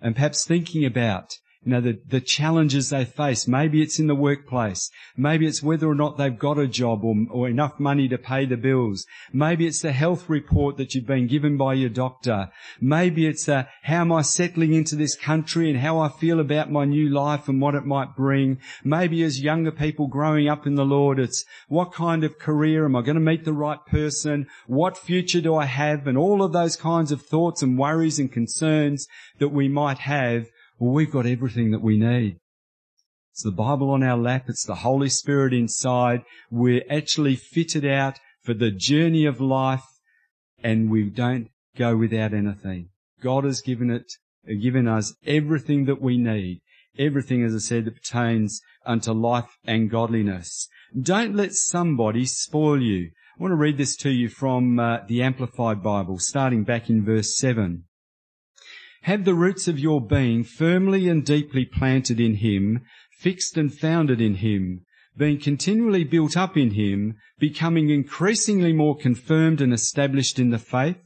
And 0.00 0.14
perhaps 0.14 0.44
thinking 0.44 0.84
about 0.84 1.34
you 1.62 1.72
know, 1.72 1.80
the, 1.82 2.00
the 2.08 2.22
challenges 2.22 2.88
they 2.88 3.04
face. 3.04 3.46
Maybe 3.46 3.82
it's 3.82 3.98
in 3.98 4.06
the 4.06 4.14
workplace. 4.14 4.90
Maybe 5.14 5.46
it's 5.46 5.62
whether 5.62 5.86
or 5.86 5.94
not 5.94 6.16
they've 6.16 6.38
got 6.38 6.58
a 6.58 6.66
job 6.66 7.04
or, 7.04 7.14
or 7.30 7.48
enough 7.48 7.78
money 7.78 8.08
to 8.08 8.16
pay 8.16 8.46
the 8.46 8.56
bills. 8.56 9.04
Maybe 9.30 9.66
it's 9.66 9.82
the 9.82 9.92
health 9.92 10.30
report 10.30 10.78
that 10.78 10.94
you've 10.94 11.06
been 11.06 11.26
given 11.26 11.58
by 11.58 11.74
your 11.74 11.90
doctor. 11.90 12.50
Maybe 12.80 13.26
it's 13.26 13.46
uh, 13.46 13.64
how 13.82 14.00
am 14.00 14.10
I 14.10 14.22
settling 14.22 14.72
into 14.72 14.96
this 14.96 15.14
country 15.14 15.68
and 15.68 15.80
how 15.80 15.98
I 15.98 16.08
feel 16.08 16.40
about 16.40 16.72
my 16.72 16.86
new 16.86 17.10
life 17.10 17.46
and 17.46 17.60
what 17.60 17.74
it 17.74 17.84
might 17.84 18.16
bring. 18.16 18.58
Maybe 18.82 19.22
as 19.22 19.42
younger 19.42 19.70
people 19.70 20.06
growing 20.06 20.48
up 20.48 20.66
in 20.66 20.76
the 20.76 20.86
Lord, 20.86 21.18
it's 21.18 21.44
what 21.68 21.92
kind 21.92 22.24
of 22.24 22.38
career 22.38 22.86
am 22.86 22.96
I 22.96 23.02
going 23.02 23.16
to 23.16 23.20
meet 23.20 23.44
the 23.44 23.52
right 23.52 23.84
person? 23.84 24.46
What 24.66 24.96
future 24.96 25.42
do 25.42 25.56
I 25.56 25.66
have? 25.66 26.06
And 26.06 26.16
all 26.16 26.42
of 26.42 26.54
those 26.54 26.76
kinds 26.76 27.12
of 27.12 27.20
thoughts 27.20 27.60
and 27.60 27.76
worries 27.76 28.18
and 28.18 28.32
concerns 28.32 29.06
that 29.38 29.48
we 29.48 29.68
might 29.68 29.98
have 29.98 30.46
well, 30.80 30.92
we've 30.92 31.12
got 31.12 31.26
everything 31.26 31.70
that 31.70 31.82
we 31.82 31.98
need. 31.98 32.38
It's 33.32 33.42
the 33.42 33.52
Bible 33.52 33.90
on 33.90 34.02
our 34.02 34.16
lap. 34.16 34.46
It's 34.48 34.64
the 34.64 34.76
Holy 34.76 35.10
Spirit 35.10 35.52
inside. 35.52 36.22
We're 36.50 36.84
actually 36.90 37.36
fitted 37.36 37.84
out 37.84 38.18
for 38.42 38.54
the 38.54 38.70
journey 38.70 39.26
of 39.26 39.40
life 39.40 39.84
and 40.62 40.90
we 40.90 41.04
don't 41.10 41.50
go 41.76 41.96
without 41.96 42.32
anything. 42.32 42.88
God 43.22 43.44
has 43.44 43.60
given 43.60 43.90
it, 43.90 44.10
given 44.46 44.88
us 44.88 45.14
everything 45.26 45.84
that 45.84 46.00
we 46.00 46.16
need. 46.16 46.60
Everything, 46.98 47.44
as 47.44 47.54
I 47.54 47.58
said, 47.58 47.84
that 47.84 47.94
pertains 47.96 48.60
unto 48.84 49.12
life 49.12 49.58
and 49.64 49.90
godliness. 49.90 50.68
Don't 50.98 51.36
let 51.36 51.52
somebody 51.52 52.24
spoil 52.24 52.82
you. 52.82 53.10
I 53.38 53.42
want 53.42 53.52
to 53.52 53.56
read 53.56 53.76
this 53.76 53.96
to 53.98 54.10
you 54.10 54.28
from 54.28 54.78
uh, 54.78 54.98
the 55.06 55.22
Amplified 55.22 55.82
Bible, 55.82 56.18
starting 56.18 56.64
back 56.64 56.90
in 56.90 57.04
verse 57.04 57.38
7. 57.38 57.84
Have 59.02 59.24
the 59.24 59.34
roots 59.34 59.66
of 59.66 59.78
your 59.78 60.00
being 60.00 60.44
firmly 60.44 61.08
and 61.08 61.24
deeply 61.24 61.64
planted 61.64 62.20
in 62.20 62.36
Him, 62.36 62.82
fixed 63.18 63.56
and 63.56 63.72
founded 63.72 64.20
in 64.20 64.36
Him, 64.36 64.84
being 65.16 65.38
continually 65.38 66.04
built 66.04 66.36
up 66.36 66.56
in 66.56 66.72
Him, 66.72 67.16
becoming 67.38 67.90
increasingly 67.90 68.72
more 68.72 68.96
confirmed 68.96 69.60
and 69.60 69.72
established 69.72 70.38
in 70.38 70.50
the 70.50 70.58
faith, 70.58 70.98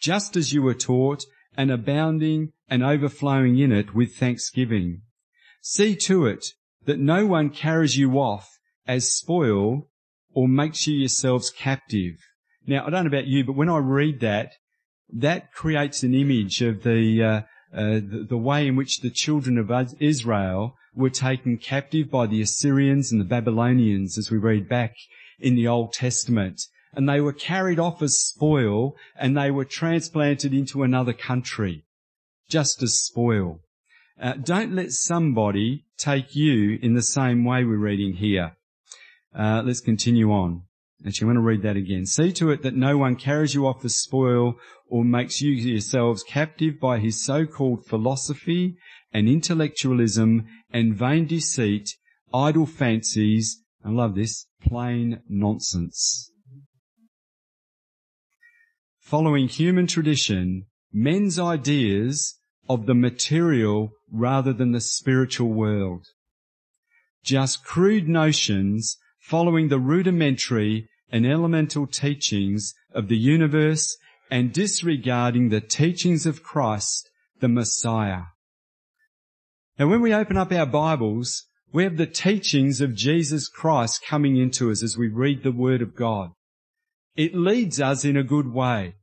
just 0.00 0.36
as 0.36 0.52
you 0.52 0.62
were 0.62 0.74
taught, 0.74 1.24
and 1.56 1.70
abounding 1.70 2.52
and 2.68 2.82
overflowing 2.82 3.58
in 3.58 3.70
it 3.70 3.94
with 3.94 4.16
thanksgiving. 4.16 5.02
See 5.60 5.94
to 5.96 6.26
it 6.26 6.46
that 6.86 6.98
no 6.98 7.26
one 7.26 7.50
carries 7.50 7.96
you 7.96 8.18
off 8.18 8.58
as 8.86 9.12
spoil 9.12 9.88
or 10.34 10.48
makes 10.48 10.86
you 10.86 10.96
yourselves 10.96 11.50
captive. 11.50 12.16
Now, 12.66 12.86
I 12.86 12.90
don't 12.90 13.04
know 13.04 13.08
about 13.08 13.26
you, 13.26 13.44
but 13.44 13.56
when 13.56 13.68
I 13.68 13.78
read 13.78 14.20
that, 14.20 14.52
that 15.12 15.52
creates 15.52 16.02
an 16.02 16.14
image 16.14 16.62
of 16.62 16.82
the, 16.82 17.22
uh, 17.22 17.40
uh, 17.76 18.00
the, 18.02 18.36
way 18.36 18.66
in 18.66 18.76
which 18.76 19.00
the 19.00 19.10
children 19.10 19.58
of 19.58 19.70
Israel 20.00 20.76
were 20.94 21.10
taken 21.10 21.58
captive 21.58 22.10
by 22.10 22.26
the 22.26 22.42
Assyrians 22.42 23.12
and 23.12 23.20
the 23.20 23.26
Babylonians, 23.26 24.18
as 24.18 24.30
we 24.30 24.38
read 24.38 24.68
back 24.68 24.94
in 25.38 25.54
the 25.54 25.68
Old 25.68 25.92
Testament. 25.92 26.62
And 26.94 27.08
they 27.08 27.20
were 27.20 27.32
carried 27.32 27.78
off 27.78 28.02
as 28.02 28.18
spoil 28.18 28.96
and 29.16 29.36
they 29.36 29.50
were 29.50 29.64
transplanted 29.64 30.52
into 30.52 30.82
another 30.82 31.12
country, 31.12 31.84
just 32.48 32.82
as 32.82 32.98
spoil. 32.98 33.60
Uh, 34.20 34.34
don't 34.34 34.74
let 34.74 34.92
somebody 34.92 35.86
take 35.96 36.36
you 36.36 36.78
in 36.82 36.94
the 36.94 37.02
same 37.02 37.44
way 37.44 37.64
we're 37.64 37.76
reading 37.76 38.14
here. 38.14 38.56
Uh, 39.34 39.62
let's 39.64 39.80
continue 39.80 40.30
on. 40.30 40.62
Actually, 41.06 41.24
I 41.24 41.28
want 41.28 41.36
to 41.38 41.40
read 41.40 41.62
that 41.62 41.76
again. 41.76 42.06
See 42.06 42.32
to 42.34 42.50
it 42.50 42.62
that 42.62 42.76
no 42.76 42.96
one 42.96 43.16
carries 43.16 43.54
you 43.54 43.66
off 43.66 43.84
as 43.84 43.96
spoil 43.96 44.54
or 44.88 45.04
makes 45.04 45.40
you 45.40 45.50
yourselves 45.50 46.22
captive 46.22 46.78
by 46.80 47.00
his 47.00 47.24
so-called 47.24 47.86
philosophy 47.86 48.76
and 49.12 49.28
intellectualism 49.28 50.46
and 50.72 50.94
vain 50.94 51.26
deceit, 51.26 51.90
idle 52.32 52.66
fancies, 52.66 53.62
I 53.84 53.90
love 53.90 54.14
this, 54.14 54.46
plain 54.62 55.22
nonsense. 55.28 56.30
Following 59.00 59.48
human 59.48 59.88
tradition, 59.88 60.66
men's 60.92 61.38
ideas 61.38 62.38
of 62.68 62.86
the 62.86 62.94
material 62.94 63.90
rather 64.10 64.52
than 64.52 64.70
the 64.70 64.80
spiritual 64.80 65.48
world. 65.48 66.06
Just 67.24 67.64
crude 67.64 68.08
notions 68.08 68.96
following 69.20 69.68
the 69.68 69.78
rudimentary 69.78 70.88
and 71.12 71.26
elemental 71.26 71.86
teachings 71.86 72.74
of 72.92 73.08
the 73.08 73.16
universe 73.16 73.96
and 74.30 74.52
disregarding 74.52 75.50
the 75.50 75.60
teachings 75.60 76.24
of 76.24 76.42
Christ, 76.42 77.10
the 77.40 77.48
Messiah. 77.48 78.22
Now 79.78 79.88
when 79.88 80.00
we 80.00 80.14
open 80.14 80.38
up 80.38 80.50
our 80.50 80.66
Bibles, 80.66 81.44
we 81.70 81.84
have 81.84 81.98
the 81.98 82.06
teachings 82.06 82.80
of 82.80 82.94
Jesus 82.94 83.46
Christ 83.48 84.02
coming 84.06 84.36
into 84.36 84.70
us 84.70 84.82
as 84.82 84.96
we 84.96 85.08
read 85.08 85.42
the 85.42 85.52
Word 85.52 85.82
of 85.82 85.94
God. 85.94 86.30
It 87.14 87.34
leads 87.34 87.80
us 87.80 88.04
in 88.04 88.16
a 88.16 88.24
good 88.24 88.52
way. 88.52 88.94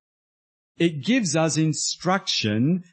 It 0.78 1.04
gives 1.04 1.36
us 1.36 1.58
instruction 1.58 2.84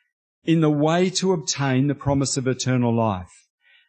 in 0.44 0.60
the 0.60 0.70
way 0.70 1.08
to 1.10 1.32
obtain 1.32 1.86
the 1.86 1.94
promise 1.94 2.36
of 2.36 2.46
eternal 2.46 2.94
life. 2.94 3.32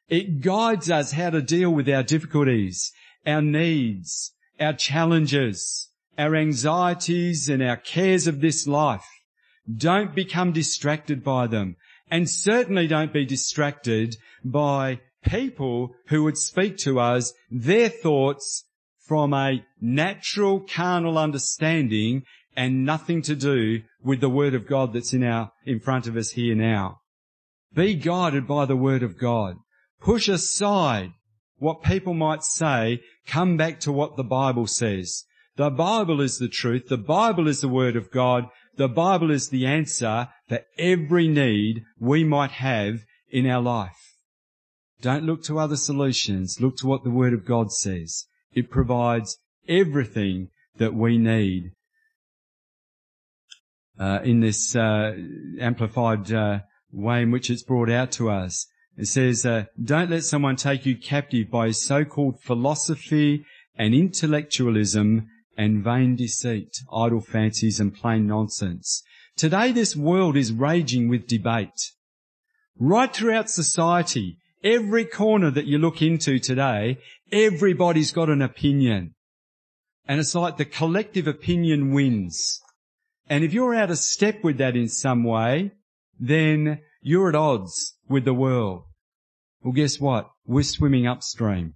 It 0.07 0.41
guides 0.41 0.89
us 0.89 1.11
how 1.11 1.31
to 1.31 1.41
deal 1.41 1.69
with 1.69 1.89
our 1.89 2.03
difficulties, 2.03 2.91
our 3.25 3.41
needs, 3.41 4.31
our 4.59 4.73
challenges, 4.73 5.89
our 6.17 6.35
anxieties 6.35 7.49
and 7.49 7.61
our 7.61 7.77
cares 7.77 8.27
of 8.27 8.41
this 8.41 8.67
life. 8.67 9.05
Don't 9.73 10.15
become 10.15 10.51
distracted 10.51 11.23
by 11.23 11.47
them. 11.47 11.75
And 12.09 12.29
certainly 12.29 12.87
don't 12.87 13.11
be 13.11 13.25
distracted 13.25 14.15
by 14.43 15.01
people 15.25 15.93
who 16.07 16.23
would 16.23 16.37
speak 16.37 16.77
to 16.77 16.99
us 16.99 17.33
their 17.51 17.89
thoughts 17.89 18.63
from 19.07 19.33
a 19.33 19.63
natural 19.81 20.61
carnal 20.61 21.17
understanding 21.17 22.23
and 22.55 22.85
nothing 22.85 23.21
to 23.21 23.35
do 23.35 23.81
with 24.01 24.21
the 24.21 24.29
word 24.29 24.53
of 24.53 24.67
God 24.67 24.93
that's 24.93 25.13
in 25.13 25.23
our, 25.23 25.51
in 25.65 25.79
front 25.79 26.07
of 26.07 26.15
us 26.15 26.31
here 26.31 26.55
now. 26.55 27.01
Be 27.73 27.93
guided 27.93 28.47
by 28.47 28.65
the 28.65 28.75
word 28.75 29.03
of 29.03 29.19
God. 29.19 29.57
Push 30.01 30.29
aside 30.29 31.11
what 31.57 31.83
people 31.83 32.13
might 32.13 32.43
say. 32.43 33.01
Come 33.25 33.57
back 33.57 33.79
to 33.81 33.91
what 33.91 34.15
the 34.15 34.23
Bible 34.23 34.67
says. 34.67 35.25
The 35.55 35.69
Bible 35.69 36.21
is 36.21 36.37
the 36.37 36.47
truth. 36.47 36.87
The 36.87 36.97
Bible 36.97 37.47
is 37.47 37.61
the 37.61 37.67
Word 37.67 37.95
of 37.95 38.11
God. 38.11 38.45
The 38.75 38.87
Bible 38.87 39.31
is 39.31 39.49
the 39.49 39.65
answer 39.65 40.29
for 40.47 40.59
every 40.77 41.27
need 41.27 41.83
we 41.99 42.23
might 42.23 42.51
have 42.51 42.99
in 43.29 43.47
our 43.47 43.61
life. 43.61 44.15
Don't 45.01 45.25
look 45.25 45.43
to 45.43 45.59
other 45.59 45.75
solutions. 45.75 46.61
Look 46.61 46.77
to 46.77 46.87
what 46.87 47.03
the 47.03 47.09
Word 47.09 47.33
of 47.33 47.45
God 47.45 47.71
says. 47.71 48.25
It 48.53 48.69
provides 48.69 49.37
everything 49.67 50.49
that 50.77 50.93
we 50.93 51.17
need. 51.17 51.71
Uh, 53.99 54.19
in 54.23 54.41
this 54.41 54.75
uh, 54.75 55.15
amplified 55.59 56.31
uh, 56.31 56.59
way 56.91 57.23
in 57.23 57.31
which 57.31 57.49
it's 57.49 57.63
brought 57.63 57.89
out 57.89 58.11
to 58.11 58.29
us. 58.29 58.67
It 58.97 59.05
says, 59.05 59.45
uh, 59.45 59.65
don't 59.81 60.09
let 60.09 60.23
someone 60.23 60.55
take 60.55 60.85
you 60.85 60.97
captive 60.97 61.51
by 61.51 61.69
so-called 61.69 62.41
philosophy 62.41 63.45
and 63.75 63.93
intellectualism 63.93 65.27
and 65.55 65.83
vain 65.83 66.15
deceit, 66.15 66.81
idle 66.91 67.21
fancies 67.21 67.79
and 67.79 67.93
plain 67.93 68.25
nonsense. 68.25 69.03
Today 69.35 69.71
this 69.71 69.95
world 69.95 70.35
is 70.35 70.51
raging 70.51 71.09
with 71.09 71.27
debate. 71.27 71.91
Right 72.79 73.13
throughout 73.13 73.51
society, 73.51 74.39
every 74.63 75.05
corner 75.05 75.51
that 75.51 75.67
you 75.67 75.77
look 75.77 76.01
into 76.01 76.39
today, 76.39 76.97
everybody's 77.31 78.11
got 78.11 78.29
an 78.29 78.41
opinion. 78.41 79.13
And 80.07 80.19
it's 80.19 80.33
like 80.33 80.57
the 80.57 80.65
collective 80.65 81.27
opinion 81.27 81.93
wins. 81.93 82.61
And 83.29 83.43
if 83.43 83.53
you're 83.53 83.75
out 83.75 83.91
of 83.91 83.99
step 83.99 84.43
with 84.43 84.57
that 84.57 84.75
in 84.75 84.87
some 84.89 85.23
way, 85.23 85.71
then 86.19 86.79
you're 87.01 87.29
at 87.29 87.35
odds 87.35 87.95
with 88.07 88.25
the 88.25 88.33
world. 88.33 88.83
Well, 89.61 89.73
guess 89.73 89.99
what? 89.99 90.29
We're 90.45 90.63
swimming 90.63 91.07
upstream. 91.07 91.75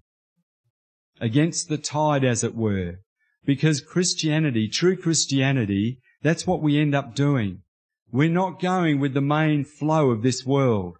Against 1.20 1.70
the 1.70 1.78
tide, 1.78 2.24
as 2.24 2.44
it 2.44 2.56
were. 2.56 3.00
Because 3.46 3.82
Christianity, 3.82 4.68
true 4.68 4.96
Christianity, 4.96 6.00
that's 6.22 6.46
what 6.46 6.62
we 6.62 6.80
end 6.80 6.96
up 6.96 7.16
doing. 7.16 7.64
We're 8.12 8.30
not 8.30 8.62
going 8.62 9.00
with 9.00 9.14
the 9.14 9.22
main 9.22 9.66
flow 9.66 10.12
of 10.12 10.22
this 10.22 10.46
world. 10.46 10.98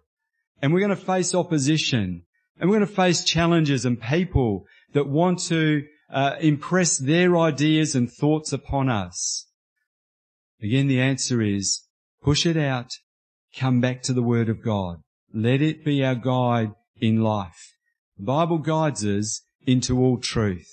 And 0.60 0.72
we're 0.72 0.80
going 0.80 0.90
to 0.90 0.96
face 0.96 1.34
opposition. 1.34 2.22
And 2.58 2.70
we're 2.70 2.78
going 2.78 2.88
to 2.88 2.94
face 2.94 3.24
challenges 3.24 3.84
and 3.84 4.00
people 4.00 4.66
that 4.92 5.08
want 5.08 5.40
to 5.46 5.84
uh, 6.12 6.36
impress 6.40 6.98
their 6.98 7.36
ideas 7.36 7.94
and 7.94 8.10
thoughts 8.10 8.52
upon 8.52 8.88
us. 8.88 9.46
Again, 10.62 10.86
the 10.86 11.00
answer 11.00 11.42
is 11.42 11.82
Push 12.22 12.46
it 12.46 12.56
out. 12.56 12.92
Come 13.56 13.80
back 13.80 14.02
to 14.02 14.12
the 14.12 14.22
Word 14.22 14.48
of 14.48 14.62
God. 14.62 15.02
Let 15.32 15.60
it 15.60 15.84
be 15.84 16.04
our 16.04 16.14
guide 16.14 16.72
in 17.00 17.22
life. 17.22 17.74
The 18.16 18.24
Bible 18.24 18.58
guides 18.58 19.04
us 19.04 19.42
into 19.66 19.98
all 19.98 20.18
truth. 20.18 20.68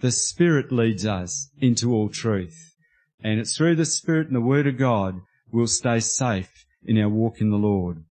The 0.00 0.10
Spirit 0.10 0.70
leads 0.70 1.06
us 1.06 1.50
into 1.58 1.92
all 1.92 2.08
truth. 2.08 2.74
And 3.20 3.40
it's 3.40 3.56
through 3.56 3.76
the 3.76 3.84
Spirit 3.84 4.26
and 4.28 4.36
the 4.36 4.40
Word 4.40 4.66
of 4.66 4.76
God 4.76 5.20
we'll 5.50 5.66
stay 5.66 6.00
safe 6.00 6.66
in 6.84 6.98
our 6.98 7.08
walk 7.08 7.40
in 7.40 7.50
the 7.50 7.56
Lord. 7.56 8.04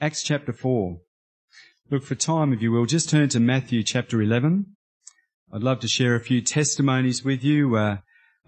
Acts 0.00 0.22
chapter 0.22 0.52
4. 0.52 0.98
Look, 1.90 2.04
for 2.04 2.14
time, 2.14 2.52
if 2.52 2.62
you 2.62 2.72
will, 2.72 2.86
just 2.86 3.10
turn 3.10 3.28
to 3.30 3.40
Matthew 3.40 3.82
chapter 3.82 4.22
11. 4.22 4.66
I'd 5.52 5.62
love 5.62 5.80
to 5.80 5.88
share 5.88 6.14
a 6.14 6.20
few 6.20 6.40
testimonies 6.40 7.24
with 7.24 7.44
you. 7.44 7.76
Uh, 7.76 7.98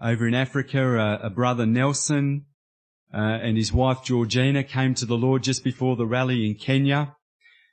over 0.00 0.26
in 0.26 0.34
Africa, 0.34 0.98
uh, 0.98 1.18
a 1.22 1.30
brother 1.30 1.66
Nelson 1.66 2.46
uh, 3.16 3.38
and 3.42 3.56
his 3.56 3.72
wife 3.72 4.04
Georgina 4.04 4.62
came 4.62 4.94
to 4.94 5.06
the 5.06 5.16
Lord 5.16 5.42
just 5.42 5.64
before 5.64 5.96
the 5.96 6.04
rally 6.04 6.44
in 6.44 6.54
Kenya. 6.54 7.16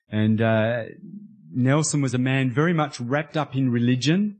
And 0.10 0.41
uh, 0.41 0.84
Nelson 1.51 2.01
was 2.01 2.13
a 2.13 2.17
man 2.19 2.49
very 2.49 2.73
much 2.73 3.01
wrapped 3.01 3.36
up 3.36 3.53
in 3.53 3.69
religion. 3.69 4.38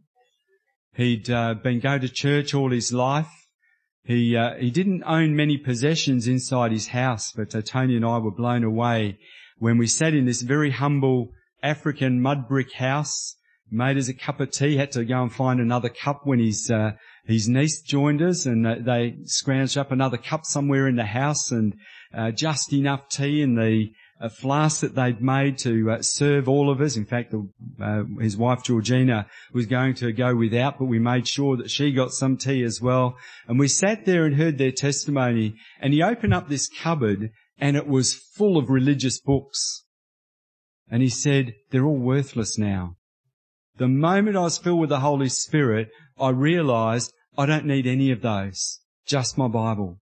He'd 0.96 1.30
uh, 1.30 1.56
been 1.56 1.82
going 1.82 2.02
to 2.02 2.10
church 2.10 2.54
all 2.54 2.72
his 2.72 2.94
life. 2.94 3.28
He 4.06 4.38
uh, 4.38 4.56
he 4.56 4.72
didn't 4.72 5.04
own 5.06 5.36
many 5.36 5.58
possessions 5.58 6.28
inside 6.28 6.72
his 6.72 6.88
house, 6.88 7.34
but 7.36 7.54
uh, 7.54 7.62
Tony 7.62 7.98
and 7.98 8.06
I 8.06 8.18
were 8.20 8.32
blown 8.32 8.64
away 8.64 9.18
when 9.58 9.78
we 9.78 9.88
sat 9.88 10.14
in 10.14 10.26
this 10.26 10.42
very 10.42 10.72
humble 10.72 11.32
African 11.62 12.22
mud 12.22 12.48
brick 12.48 12.74
house. 12.74 13.36
Made 13.70 13.98
us 13.98 14.08
a 14.08 14.14
cup 14.14 14.40
of 14.40 14.52
tea. 14.52 14.78
Had 14.78 14.92
to 14.94 15.04
go 15.04 15.22
and 15.22 15.34
find 15.34 15.60
another 15.60 15.90
cup 15.90 16.22
when 16.26 16.40
his 16.40 16.72
his 17.26 17.48
niece 17.48 17.82
joined 17.82 18.22
us, 18.22 18.46
and 18.46 18.68
uh, 18.68 18.76
they 18.80 19.18
scrounged 19.24 19.78
up 19.78 19.92
another 19.92 20.18
cup 20.18 20.46
somewhere 20.46 20.88
in 20.88 20.96
the 20.96 21.06
house, 21.06 21.52
and 21.52 21.76
uh, 22.14 22.32
just 22.32 22.74
enough 22.74 23.08
tea 23.10 23.42
in 23.42 23.56
the 23.56 23.92
a 24.24 24.30
flask 24.30 24.80
that 24.80 24.96
they'd 24.96 25.22
made 25.22 25.58
to 25.58 25.92
uh, 25.92 26.02
serve 26.02 26.48
all 26.48 26.72
of 26.72 26.80
us. 26.80 26.96
In 26.96 27.04
fact, 27.04 27.32
the, 27.32 27.46
uh, 27.82 28.04
his 28.22 28.38
wife 28.38 28.64
Georgina 28.64 29.28
was 29.52 29.66
going 29.66 29.96
to 29.96 30.14
go 30.14 30.34
without, 30.34 30.80
but 30.80 30.86
we 30.86 30.98
made 30.98 31.28
sure 31.28 31.58
that 31.58 31.70
she 31.70 31.92
got 31.92 32.12
some 32.12 32.38
tea 32.38 32.64
as 32.64 32.82
well. 32.82 33.18
And 33.48 33.60
we 33.60 33.68
sat 33.68 34.06
there 34.06 34.26
and 34.26 34.38
heard 34.38 34.58
their 34.58 34.72
testimony. 34.72 35.56
And 35.82 35.94
he 35.94 36.02
opened 36.02 36.34
up 36.34 36.48
this 36.48 36.70
cupboard 36.70 37.32
and 37.58 37.76
it 37.76 37.86
was 37.86 38.14
full 38.14 38.58
of 38.58 38.70
religious 38.70 39.20
books. 39.20 39.84
And 40.90 41.02
he 41.02 41.10
said, 41.10 41.56
they're 41.72 41.86
all 41.86 42.00
worthless 42.00 42.58
now. 42.58 42.96
The 43.76 43.90
moment 43.90 44.38
I 44.38 44.42
was 44.42 44.58
filled 44.58 44.80
with 44.80 44.90
the 44.90 45.02
Holy 45.02 45.28
Spirit, 45.28 45.90
I 46.20 46.30
realized 46.30 47.14
I 47.38 47.46
don't 47.46 47.66
need 47.66 47.88
any 47.88 48.12
of 48.12 48.22
those. 48.22 48.80
Just 49.06 49.38
my 49.38 49.48
Bible. 49.48 50.00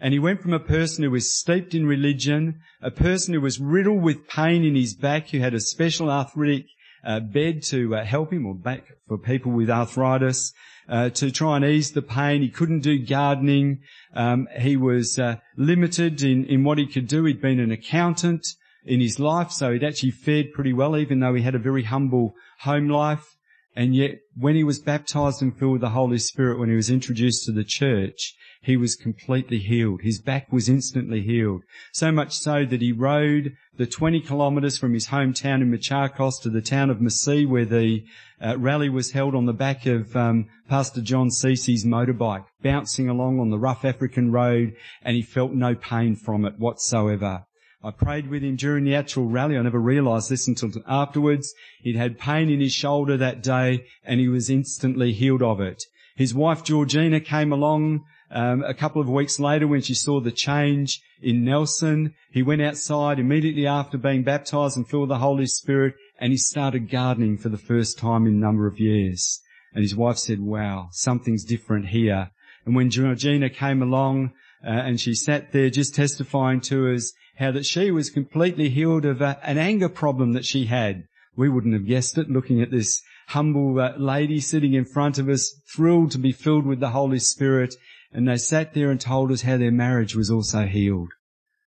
And 0.00 0.12
he 0.12 0.18
went 0.18 0.42
from 0.42 0.52
a 0.52 0.60
person 0.60 1.02
who 1.02 1.10
was 1.10 1.34
steeped 1.34 1.74
in 1.74 1.86
religion, 1.86 2.60
a 2.80 2.90
person 2.90 3.34
who 3.34 3.40
was 3.40 3.58
riddled 3.58 4.02
with 4.02 4.28
pain 4.28 4.64
in 4.64 4.76
his 4.76 4.94
back, 4.94 5.30
who 5.30 5.38
had 5.40 5.54
a 5.54 5.60
special 5.60 6.10
arthritic 6.10 6.66
uh, 7.04 7.20
bed 7.20 7.62
to 7.62 7.96
uh, 7.96 8.04
help 8.04 8.32
him, 8.32 8.46
or 8.46 8.54
back 8.54 8.84
for 9.06 9.18
people 9.18 9.52
with 9.52 9.70
arthritis, 9.70 10.52
uh, 10.88 11.10
to 11.10 11.30
try 11.30 11.56
and 11.56 11.64
ease 11.64 11.92
the 11.92 12.02
pain. 12.02 12.42
He 12.42 12.48
couldn't 12.48 12.80
do 12.80 13.04
gardening. 13.04 13.80
Um, 14.14 14.48
he 14.56 14.76
was 14.76 15.18
uh, 15.18 15.36
limited 15.56 16.22
in, 16.22 16.44
in 16.46 16.64
what 16.64 16.78
he 16.78 16.86
could 16.86 17.08
do. 17.08 17.24
He'd 17.24 17.42
been 17.42 17.60
an 17.60 17.72
accountant 17.72 18.46
in 18.84 19.00
his 19.00 19.18
life, 19.18 19.50
so 19.50 19.72
he'd 19.72 19.84
actually 19.84 20.12
fared 20.12 20.52
pretty 20.52 20.72
well, 20.72 20.96
even 20.96 21.20
though 21.20 21.34
he 21.34 21.42
had 21.42 21.54
a 21.54 21.60
very 21.60 21.84
humble 21.84 22.34
home 22.60 22.88
life. 22.88 23.36
And 23.76 23.94
yet, 23.94 24.18
when 24.34 24.56
he 24.56 24.64
was 24.64 24.80
baptized 24.80 25.40
and 25.42 25.56
filled 25.56 25.72
with 25.72 25.80
the 25.82 25.90
Holy 25.90 26.18
Spirit, 26.18 26.58
when 26.58 26.68
he 26.68 26.76
was 26.76 26.90
introduced 26.90 27.44
to 27.44 27.52
the 27.52 27.64
church, 27.64 28.34
he 28.62 28.76
was 28.76 28.96
completely 28.96 29.58
healed. 29.58 30.00
His 30.02 30.20
back 30.20 30.52
was 30.52 30.68
instantly 30.68 31.22
healed. 31.22 31.62
So 31.92 32.10
much 32.10 32.36
so 32.36 32.64
that 32.64 32.82
he 32.82 32.92
rode 32.92 33.52
the 33.76 33.86
20 33.86 34.20
kilometres 34.20 34.76
from 34.76 34.94
his 34.94 35.08
hometown 35.08 35.62
in 35.62 35.70
Machakos 35.70 36.42
to 36.42 36.50
the 36.50 36.60
town 36.60 36.90
of 36.90 36.98
Masii 36.98 37.46
where 37.46 37.64
the 37.64 38.04
uh, 38.44 38.58
rally 38.58 38.88
was 38.88 39.12
held 39.12 39.34
on 39.34 39.46
the 39.46 39.52
back 39.52 39.86
of 39.86 40.16
um, 40.16 40.46
Pastor 40.68 41.00
John 41.00 41.28
Cece's 41.28 41.84
motorbike, 41.84 42.46
bouncing 42.62 43.08
along 43.08 43.38
on 43.38 43.50
the 43.50 43.58
rough 43.58 43.84
African 43.84 44.32
road 44.32 44.74
and 45.02 45.14
he 45.14 45.22
felt 45.22 45.52
no 45.52 45.74
pain 45.74 46.16
from 46.16 46.44
it 46.44 46.58
whatsoever. 46.58 47.44
I 47.82 47.90
prayed 47.92 48.28
with 48.28 48.42
him 48.42 48.56
during 48.56 48.84
the 48.84 48.94
actual 48.94 49.26
rally. 49.26 49.56
I 49.56 49.62
never 49.62 49.80
realised 49.80 50.30
this 50.30 50.48
until 50.48 50.70
afterwards. 50.86 51.54
He'd 51.80 51.96
had 51.96 52.18
pain 52.18 52.50
in 52.50 52.60
his 52.60 52.72
shoulder 52.72 53.16
that 53.16 53.42
day 53.42 53.86
and 54.04 54.18
he 54.20 54.28
was 54.28 54.50
instantly 54.50 55.12
healed 55.12 55.42
of 55.42 55.60
it. 55.60 55.84
His 56.16 56.34
wife 56.34 56.64
Georgina 56.64 57.20
came 57.20 57.52
along 57.52 58.04
um, 58.30 58.62
a 58.62 58.74
couple 58.74 59.00
of 59.00 59.08
weeks 59.08 59.40
later, 59.40 59.66
when 59.66 59.80
she 59.80 59.94
saw 59.94 60.20
the 60.20 60.30
change 60.30 61.00
in 61.22 61.44
Nelson, 61.44 62.14
he 62.30 62.42
went 62.42 62.62
outside 62.62 63.18
immediately 63.18 63.66
after 63.66 63.96
being 63.96 64.22
baptized 64.22 64.76
and 64.76 64.86
filled 64.86 65.02
with 65.02 65.08
the 65.10 65.18
Holy 65.18 65.46
Spirit, 65.46 65.94
and 66.18 66.32
he 66.32 66.36
started 66.36 66.90
gardening 66.90 67.38
for 67.38 67.48
the 67.48 67.56
first 67.56 67.98
time 67.98 68.26
in 68.26 68.34
a 68.34 68.36
number 68.36 68.66
of 68.66 68.78
years. 68.78 69.40
And 69.72 69.82
his 69.82 69.96
wife 69.96 70.18
said, 70.18 70.40
wow, 70.40 70.88
something's 70.92 71.44
different 71.44 71.88
here. 71.88 72.30
And 72.66 72.76
when 72.76 72.90
Georgina 72.90 73.48
came 73.48 73.82
along, 73.82 74.32
uh, 74.62 74.70
and 74.70 75.00
she 75.00 75.14
sat 75.14 75.52
there 75.52 75.70
just 75.70 75.94
testifying 75.94 76.60
to 76.60 76.92
us 76.92 77.12
how 77.38 77.52
that 77.52 77.66
she 77.66 77.90
was 77.90 78.10
completely 78.10 78.68
healed 78.68 79.04
of 79.04 79.20
a, 79.20 79.38
an 79.42 79.58
anger 79.58 79.88
problem 79.88 80.32
that 80.32 80.44
she 80.44 80.66
had. 80.66 81.04
We 81.36 81.48
wouldn't 81.48 81.74
have 81.74 81.86
guessed 81.86 82.18
it 82.18 82.28
looking 82.28 82.60
at 82.60 82.70
this 82.72 83.00
humble 83.28 83.78
uh, 83.78 83.96
lady 83.96 84.40
sitting 84.40 84.74
in 84.74 84.84
front 84.84 85.18
of 85.18 85.28
us, 85.28 85.54
thrilled 85.72 86.10
to 86.12 86.18
be 86.18 86.32
filled 86.32 86.66
with 86.66 86.80
the 86.80 86.90
Holy 86.90 87.20
Spirit 87.20 87.74
and 88.12 88.26
they 88.26 88.36
sat 88.36 88.74
there 88.74 88.90
and 88.90 89.00
told 89.00 89.30
us 89.30 89.42
how 89.42 89.56
their 89.56 89.70
marriage 89.70 90.16
was 90.16 90.30
also 90.30 90.66
healed. 90.66 91.10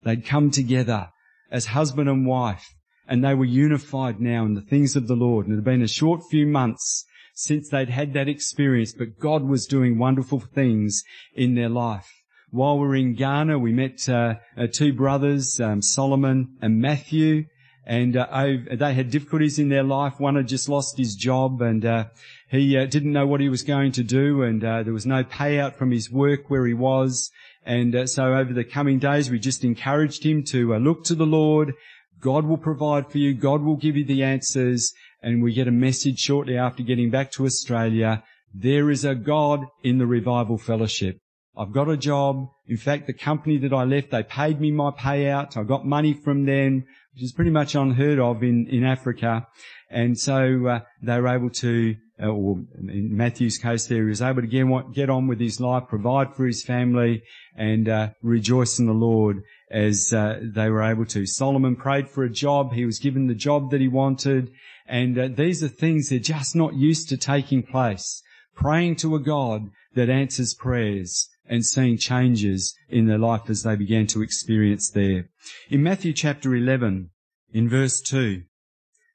They'd 0.04 0.26
come 0.26 0.52
together 0.52 1.10
as 1.52 1.68
husband 1.68 2.08
and 2.08 2.26
wife 2.26 2.76
and 3.08 3.24
they 3.24 3.34
were 3.34 3.46
unified 3.46 4.22
now 4.22 4.46
in 4.46 4.54
the 4.54 4.62
things 4.62 4.96
of 4.96 5.08
the 5.08 5.16
Lord. 5.16 5.48
And 5.48 5.54
it 5.54 5.58
had 5.58 5.66
been 5.66 5.82
a 5.82 5.88
short 5.88 6.22
few 6.30 6.46
months 6.46 7.06
since 7.34 7.70
they'd 7.70 7.90
had 7.90 8.14
that 8.14 8.30
experience, 8.30 8.94
but 8.94 9.20
God 9.20 9.44
was 9.44 9.66
doing 9.66 9.98
wonderful 9.98 10.40
things 10.40 11.04
in 11.34 11.56
their 11.56 11.70
life. 11.70 12.10
While 12.50 12.80
we 12.80 12.88
were 12.88 12.96
in 12.96 13.16
Ghana, 13.16 13.60
we 13.60 13.74
met 13.74 14.08
uh, 14.08 14.36
uh, 14.58 14.68
two 14.72 14.94
brothers, 14.94 15.60
um, 15.60 15.82
Solomon 15.82 16.58
and 16.62 16.80
Matthew, 16.80 17.46
and 17.86 18.16
uh, 18.16 18.48
they 18.72 18.94
had 18.94 19.12
difficulties 19.12 19.60
in 19.60 19.68
their 19.68 19.84
life. 19.84 20.14
One 20.18 20.36
had 20.36 20.48
just 20.48 20.70
lost 20.70 20.98
his 20.98 21.16
job, 21.16 21.62
and 21.62 21.86
uh, 21.86 22.06
he 22.50 22.74
didn't 22.88 23.12
know 23.12 23.28
what 23.28 23.42
he 23.42 23.50
was 23.50 23.64
going 23.64 23.92
to 23.94 24.04
do, 24.04 24.44
and 24.44 24.62
there 24.62 24.94
was 24.94 25.06
no 25.06 25.24
payout 25.26 25.76
from 25.76 25.92
his 25.92 26.10
work 26.10 26.50
where 26.50 26.66
he 26.66 26.74
was. 26.74 27.32
And 27.66 28.10
so 28.10 28.34
over 28.34 28.54
the 28.54 28.64
coming 28.64 29.00
days, 29.00 29.30
we 29.30 29.40
just 29.40 29.66
encouraged 29.66 30.24
him 30.24 30.44
to 30.46 30.74
look 30.76 31.04
to 31.06 31.16
the 31.16 31.26
Lord. 31.26 31.74
God 32.22 32.46
will 32.46 32.58
provide 32.58 33.12
for 33.12 33.18
you. 33.18 33.34
God 33.34 33.62
will 33.62 33.76
give 33.76 33.98
you 33.98 34.06
the 34.06 34.24
answers. 34.24 34.94
And 35.22 35.44
we 35.44 35.54
get 35.54 35.68
a 35.68 35.72
message 35.72 36.20
shortly 36.20 36.58
after 36.58 36.84
getting 36.84 37.10
back 37.10 37.32
to 37.32 37.46
Australia. 37.46 38.24
There 38.54 38.90
is 38.90 39.04
a 39.04 39.16
God 39.16 39.66
in 39.84 39.98
the 39.98 40.08
revival 40.08 40.58
fellowship. 40.58 41.20
I've 41.58 41.72
got 41.72 41.90
a 41.90 41.98
job. 41.98 42.50
In 42.68 42.78
fact, 42.78 43.08
the 43.08 43.14
company 43.14 43.58
that 43.58 43.74
I 43.74 43.84
left, 43.84 44.12
they 44.12 44.24
paid 44.24 44.62
me 44.62 44.72
my 44.72 44.92
payout. 44.92 45.58
I 45.58 45.64
got 45.64 45.86
money 45.86 46.14
from 46.14 46.46
them, 46.46 46.86
which 47.14 47.24
is 47.24 47.34
pretty 47.34 47.52
much 47.52 47.74
unheard 47.74 48.20
of 48.20 48.44
in, 48.44 48.68
in 48.70 48.84
Africa. 48.84 49.48
And 49.90 50.20
so 50.20 50.68
uh, 50.68 50.80
they 51.02 51.20
were 51.20 51.30
able 51.30 51.50
to 51.50 51.96
uh, 52.22 52.28
or 52.28 52.58
in 52.80 53.16
Matthew's 53.16 53.58
case 53.58 53.86
there, 53.86 54.04
he 54.04 54.10
was 54.10 54.22
able 54.24 54.42
to 54.42 54.48
get 54.48 54.66
get 54.94 55.10
on 55.10 55.28
with 55.28 55.40
his 55.40 55.60
life, 55.60 55.84
provide 55.88 56.36
for 56.36 56.48
his 56.48 56.64
family, 56.64 57.22
and 57.56 57.88
uh, 57.88 58.10
rejoice 58.24 58.80
in 58.80 58.88
the 58.88 58.94
Lord 58.94 59.44
as 59.70 60.12
uh, 60.14 60.40
they 60.42 60.70
were 60.70 60.82
able 60.82 61.06
to. 61.08 61.26
Solomon 61.28 61.76
prayed 61.76 62.10
for 62.10 62.24
a 62.24 62.30
job. 62.30 62.74
He 62.74 62.86
was 62.86 63.00
given 63.00 63.28
the 63.28 63.36
job 63.36 63.70
that 63.72 63.82
he 63.82 63.88
wanted. 63.88 64.52
And 64.88 65.18
uh, 65.18 65.28
these 65.28 65.64
are 65.64 65.68
things 65.68 66.10
that 66.10 66.16
are 66.16 66.20
just 66.20 66.56
not 66.56 66.74
used 66.74 67.10
to 67.10 67.18
taking 67.18 67.62
place. 67.62 68.24
Praying 68.56 68.96
to 68.98 69.16
a 69.16 69.20
God 69.20 69.70
that 69.94 70.10
answers 70.10 70.56
prayers 70.56 71.30
and 71.50 71.66
seeing 71.66 71.98
changes 71.98 72.76
in 72.90 73.08
their 73.08 73.18
life 73.18 73.50
as 73.50 73.64
they 73.64 73.76
began 73.76 74.08
to 74.08 74.22
experience 74.22 74.90
there. 74.90 75.30
In 75.70 75.84
Matthew 75.84 76.14
chapter 76.14 76.56
11, 76.56 77.10
in 77.54 77.70
verse 77.70 78.02
2, 78.02 78.44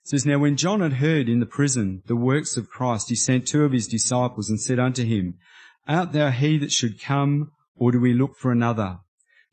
it 0.04 0.08
says, 0.08 0.26
Now 0.26 0.38
when 0.38 0.56
John 0.56 0.80
had 0.80 0.94
heard 0.94 1.28
in 1.28 1.40
the 1.40 1.46
prison 1.46 2.02
the 2.06 2.16
works 2.16 2.56
of 2.56 2.68
Christ, 2.68 3.08
he 3.08 3.14
sent 3.14 3.46
two 3.46 3.64
of 3.64 3.72
his 3.72 3.86
disciples 3.86 4.50
and 4.50 4.60
said 4.60 4.78
unto 4.78 5.04
him, 5.04 5.38
Art 5.86 6.12
thou 6.12 6.30
he 6.30 6.58
that 6.58 6.72
should 6.72 7.00
come, 7.00 7.52
or 7.76 7.92
do 7.92 8.00
we 8.00 8.14
look 8.14 8.36
for 8.36 8.50
another? 8.52 8.98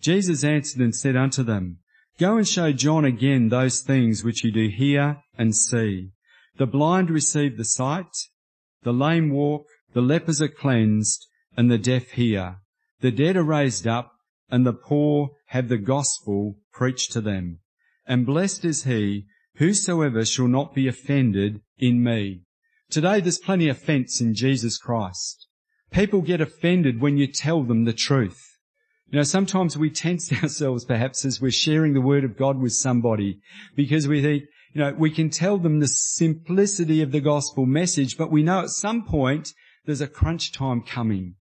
Jesus 0.02 0.44
answered 0.44 0.82
and 0.82 0.96
said 0.96 1.16
unto 1.16 1.44
them, 1.44 1.80
Go 2.18 2.38
and 2.38 2.48
show 2.48 2.72
John 2.72 3.06
again 3.06 3.50
those 3.50 3.82
things 3.82 4.24
which 4.24 4.44
you 4.44 4.52
do 4.52 4.68
hear 4.68 5.24
and 5.38 5.56
see. 5.56 6.12
The 6.58 6.68
blind 6.68 7.10
receive 7.10 7.58
the 7.58 7.64
sight, 7.64 8.12
the 8.84 8.92
lame 8.92 9.30
walk, 9.30 9.66
the 9.94 10.02
lepers 10.02 10.42
are 10.42 10.50
cleansed, 10.50 11.28
and 11.56 11.72
the 11.72 11.78
deaf 11.78 12.12
hear. 12.12 12.58
The 13.02 13.12
dead 13.12 13.38
are 13.38 13.44
raised 13.44 13.88
up, 13.88 14.14
and 14.50 14.66
the 14.66 14.74
poor 14.74 15.30
have 15.48 15.70
the 15.70 15.78
gospel 15.78 16.58
preached 16.74 17.12
to 17.14 17.22
them. 17.22 17.60
And 18.06 18.26
blessed 18.26 18.66
is 18.66 18.84
he 18.84 19.26
Whosoever 19.60 20.24
shall 20.24 20.48
not 20.48 20.74
be 20.74 20.88
offended 20.88 21.60
in 21.78 22.02
me. 22.02 22.44
Today 22.90 23.20
there's 23.20 23.40
plenty 23.40 23.68
of 23.68 23.76
offence 23.76 24.22
in 24.22 24.34
Jesus 24.34 24.78
Christ. 24.78 25.48
People 25.92 26.22
get 26.22 26.40
offended 26.40 27.02
when 27.02 27.18
you 27.18 27.28
tell 27.28 27.64
them 27.64 27.84
the 27.84 27.92
truth. 27.92 28.42
You 29.10 29.18
know, 29.18 29.24
sometimes 29.24 29.76
we 29.76 29.90
tense 29.90 30.32
ourselves 30.44 30.86
perhaps 30.86 31.26
as 31.26 31.42
we're 31.42 31.52
sharing 31.52 31.94
the 31.94 32.00
word 32.00 32.24
of 32.24 32.38
God 32.38 32.58
with 32.58 32.72
somebody 32.72 33.42
because 33.76 34.08
we 34.08 34.22
think, 34.22 34.44
you 34.74 34.80
know, 34.80 34.94
we 34.98 35.12
can 35.12 35.30
tell 35.30 35.58
them 35.58 35.82
the 35.82 35.90
simplicity 35.90 37.02
of 37.02 37.12
the 37.12 37.20
gospel 37.20 37.66
message, 37.66 38.18
but 38.18 38.32
we 38.32 38.44
know 38.44 38.62
at 38.62 38.70
some 38.70 39.04
point 39.04 39.50
there's 39.84 40.00
a 40.00 40.08
crunch 40.08 40.54
time 40.54 40.84
coming. 40.84 41.36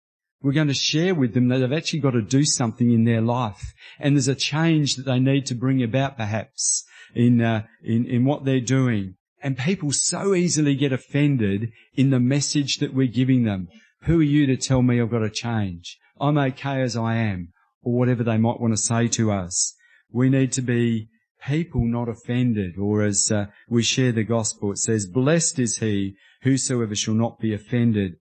We're 0.43 0.53
going 0.53 0.69
to 0.69 0.75
share 0.75 1.15
with 1.15 1.35
them 1.35 1.49
that 1.49 1.59
they've 1.59 1.73
actually 1.73 2.01
got 2.01 2.13
to 2.13 2.23
do 2.23 2.45
something 2.45 2.93
in 2.93 3.05
their 3.05 3.21
life 3.21 3.73
and 3.99 4.15
there's 4.15 4.29
a 4.29 4.35
change 4.35 4.95
that 4.95 5.07
they 5.07 5.19
need 5.19 5.47
to 5.47 5.55
bring 5.55 5.83
about 5.83 6.17
perhaps 6.17 6.85
in, 7.15 7.41
uh, 7.41 7.65
in, 7.83 8.07
in 8.07 8.25
what 8.25 8.45
they're 8.45 8.61
doing. 8.61 9.15
And 9.43 9.57
people 9.57 9.91
so 9.93 10.35
easily 10.35 10.75
get 10.75 10.93
offended 10.93 11.71
in 11.95 12.11
the 12.11 12.21
message 12.21 12.79
that 12.79 12.95
we're 12.95 13.07
giving 13.07 13.45
them. 13.45 13.69
Who 14.03 14.21
are 14.21 14.25
you 14.25 14.47
to 14.47 14.57
tell 14.57 14.83
me 14.83 15.01
I've 15.01 15.11
got 15.11 15.21
to 15.21 15.31
change? 15.31 15.99
I'm 16.21 16.39
okay 16.39 16.83
as 16.83 16.97
I 16.97 17.17
am 17.17 17.53
or 17.83 17.95
whatever 17.95 18.25
they 18.25 18.39
might 18.39 18.61
want 18.61 18.73
to 18.73 18.83
say 18.83 19.09
to 19.09 19.33
us. 19.33 19.75
We 20.11 20.29
need 20.29 20.53
to 20.53 20.63
be 20.63 21.09
people 21.47 21.85
not 21.85 22.09
offended 22.09 22.77
or 22.79 23.03
as 23.03 23.31
uh, 23.31 23.47
we 23.69 23.83
share 23.83 24.13
the 24.13 24.25
gospel, 24.25 24.73
it 24.73 24.79
says, 24.79 25.07
blessed 25.07 25.59
is 25.59 25.79
he 25.79 26.17
whosoever 26.43 26.95
shall 26.95 27.15
not 27.15 27.39
be 27.39 27.55
offended. 27.55 28.17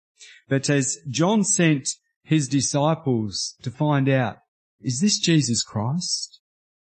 But 0.47 0.69
as 0.69 0.99
John 1.09 1.43
sent 1.43 1.89
his 2.25 2.47
disciples 2.47 3.55
to 3.61 3.69
find 3.69 4.09
out, 4.09 4.37
is 4.81 4.99
this 4.99 5.19
Jesus 5.19 5.63
Christ? 5.63 6.39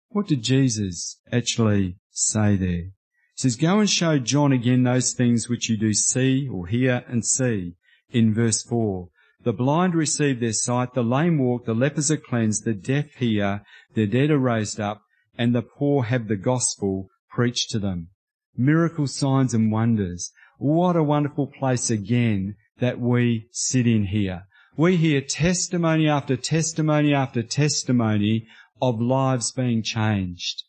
What 0.09 0.29
did 0.29 0.43
Jesus 0.43 1.21
actually 1.31 1.97
say 2.11 2.57
there? 2.57 2.69
He 2.69 2.93
says, 3.37 3.57
go 3.57 3.81
and 3.81 3.91
show 3.91 4.19
John 4.19 4.53
again 4.53 4.85
those 4.85 5.15
things 5.15 5.49
which 5.49 5.69
you 5.69 5.77
do 5.77 5.93
see 5.93 6.49
or 6.49 6.69
hear 6.69 7.05
and 7.09 7.25
see 7.25 7.75
in 8.11 8.33
verse 8.33 8.63
four. 8.63 9.09
The 9.43 9.53
blind 9.53 9.97
receive 9.97 10.39
their 10.39 10.53
sight, 10.53 10.95
the 10.95 11.03
lame 11.03 11.39
walk, 11.39 11.65
the 11.65 11.75
lepers 11.75 12.13
are 12.13 12.17
cleansed, 12.17 12.65
the 12.65 12.75
deaf 12.75 13.07
hear, 13.19 13.65
the 13.95 14.07
dead 14.07 14.31
are 14.31 14.39
raised 14.39 14.79
up, 14.79 15.03
and 15.37 15.53
the 15.53 15.63
poor 15.63 16.05
have 16.05 16.29
the 16.29 16.37
gospel 16.37 17.09
preached 17.29 17.71
to 17.71 17.81
them. 17.81 18.09
Miracle 18.57 19.09
signs 19.09 19.55
and 19.55 19.73
wonders. 19.73 20.31
What 20.59 20.95
a 20.95 21.03
wonderful 21.03 21.49
place 21.49 21.91
again 21.91 22.55
that 22.79 23.01
we 23.01 23.49
sit 23.51 23.89
in 23.89 24.07
here. 24.07 24.45
We 24.75 24.97
hear 24.97 25.21
testimony 25.21 26.09
after 26.09 26.35
testimony 26.35 27.13
after 27.13 27.43
testimony 27.43 28.47
of 28.81 29.03
lives 29.03 29.53
being 29.53 29.83
changed, 29.83 30.63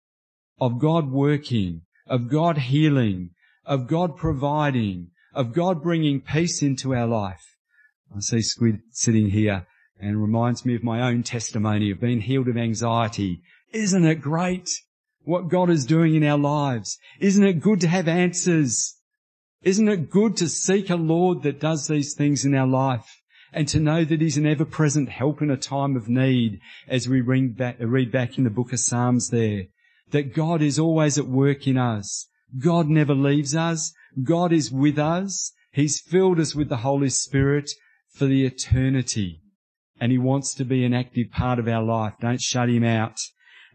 of 0.60 0.78
God 0.78 1.10
working, 1.10 1.84
of 2.06 2.28
God 2.28 2.58
healing, 2.58 3.30
of 3.66 3.88
God 3.88 4.18
providing, 4.18 5.12
of 5.34 5.54
God 5.54 5.82
bringing 5.82 6.20
peace 6.20 6.62
into 6.62 6.94
our 6.94 7.08
life. 7.08 7.56
I 8.14 8.20
see 8.20 8.42
Squid 8.42 8.82
sitting 8.92 9.30
here 9.30 9.68
and 9.98 10.22
reminds 10.22 10.66
me 10.66 10.76
of 10.76 10.84
my 10.84 11.08
own 11.08 11.24
testimony 11.24 11.90
of 11.90 12.02
being 12.02 12.20
healed 12.20 12.50
of 12.50 12.58
anxiety. 12.58 13.42
Isn't 13.72 14.04
it 14.04 14.16
great 14.16 14.70
what 15.24 15.48
God 15.48 15.70
is 15.70 15.86
doing 15.86 16.14
in 16.14 16.26
our 16.26 16.38
lives? 16.38 17.00
Isn't 17.22 17.46
it 17.46 17.62
good 17.62 17.80
to 17.80 17.88
have 17.88 18.10
answers? 18.10 18.98
Isn't 19.62 19.88
it 19.88 20.10
good 20.10 20.36
to 20.38 20.50
seek 20.50 20.90
a 20.90 20.98
Lord 20.98 21.44
that 21.44 21.62
does 21.62 21.88
these 21.88 22.16
things 22.16 22.44
in 22.44 22.54
our 22.54 22.68
life 22.68 23.23
and 23.54 23.68
to 23.68 23.80
know 23.80 24.04
that 24.04 24.22
He's 24.22 24.38
an 24.38 24.48
ever-present 24.48 25.10
help 25.10 25.42
in 25.42 25.52
a 25.52 25.58
time 25.58 25.96
of 25.96 26.10
need 26.10 26.60
as 26.88 27.08
we 27.08 27.22
read 27.22 27.58
back, 27.58 27.78
read 27.80 28.12
back 28.12 28.38
in 28.38 28.44
the 28.44 28.50
book 28.50 28.74
of 28.74 28.80
Psalms 28.80 29.30
there, 29.30 29.66
that 30.12 30.34
God 30.34 30.62
is 30.62 30.80
always 30.80 31.18
at 31.18 31.28
work 31.28 31.68
in 31.68 31.78
us. 31.78 32.28
God 32.60 32.88
never 32.88 33.16
leaves 33.16 33.56
us. 33.56 33.94
God 34.24 34.52
is 34.52 34.72
with 34.72 35.00
us. 35.00 35.54
He's 35.72 36.00
filled 36.00 36.40
us 36.40 36.54
with 36.56 36.70
the 36.70 36.78
Holy 36.78 37.10
Spirit 37.10 37.72
for 38.14 38.26
the 38.26 38.46
eternity. 38.46 39.42
And 40.00 40.12
He 40.12 40.18
wants 40.18 40.54
to 40.56 40.66
be 40.66 40.86
an 40.86 40.94
active 40.94 41.32
part 41.32 41.60
of 41.60 41.68
our 41.68 41.84
life. 41.84 42.14
Don't 42.20 42.42
shut 42.42 42.70
Him 42.70 42.84
out. 42.84 43.20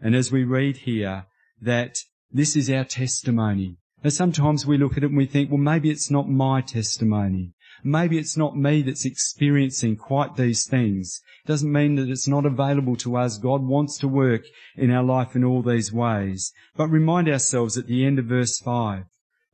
And 0.01 0.15
as 0.15 0.31
we 0.31 0.43
read 0.43 0.77
here, 0.77 1.25
that 1.61 1.97
this 2.31 2.55
is 2.55 2.69
our 2.69 2.85
testimony. 2.85 3.77
Now 4.03 4.11
sometimes 4.11 4.65
we 4.65 4.77
look 4.77 4.95
at 4.95 5.03
it 5.03 5.09
and 5.09 5.17
we 5.17 5.25
think, 5.25 5.49
well, 5.49 5.57
maybe 5.57 5.89
it's 5.89 6.09
not 6.09 6.29
my 6.29 6.61
testimony. 6.61 7.53
Maybe 7.83 8.17
it's 8.17 8.37
not 8.37 8.57
me 8.57 8.81
that's 8.81 9.05
experiencing 9.05 9.95
quite 9.95 10.35
these 10.35 10.65
things. 10.65 11.21
Doesn't 11.45 11.71
mean 11.71 11.95
that 11.95 12.09
it's 12.09 12.27
not 12.27 12.45
available 12.45 12.95
to 12.97 13.17
us. 13.17 13.37
God 13.37 13.63
wants 13.63 13.97
to 13.99 14.07
work 14.07 14.43
in 14.75 14.91
our 14.91 15.03
life 15.03 15.35
in 15.35 15.43
all 15.43 15.61
these 15.61 15.91
ways. 15.91 16.53
But 16.75 16.89
remind 16.89 17.29
ourselves 17.29 17.77
at 17.77 17.87
the 17.87 18.05
end 18.05 18.19
of 18.19 18.25
verse 18.25 18.59
5, 18.59 19.05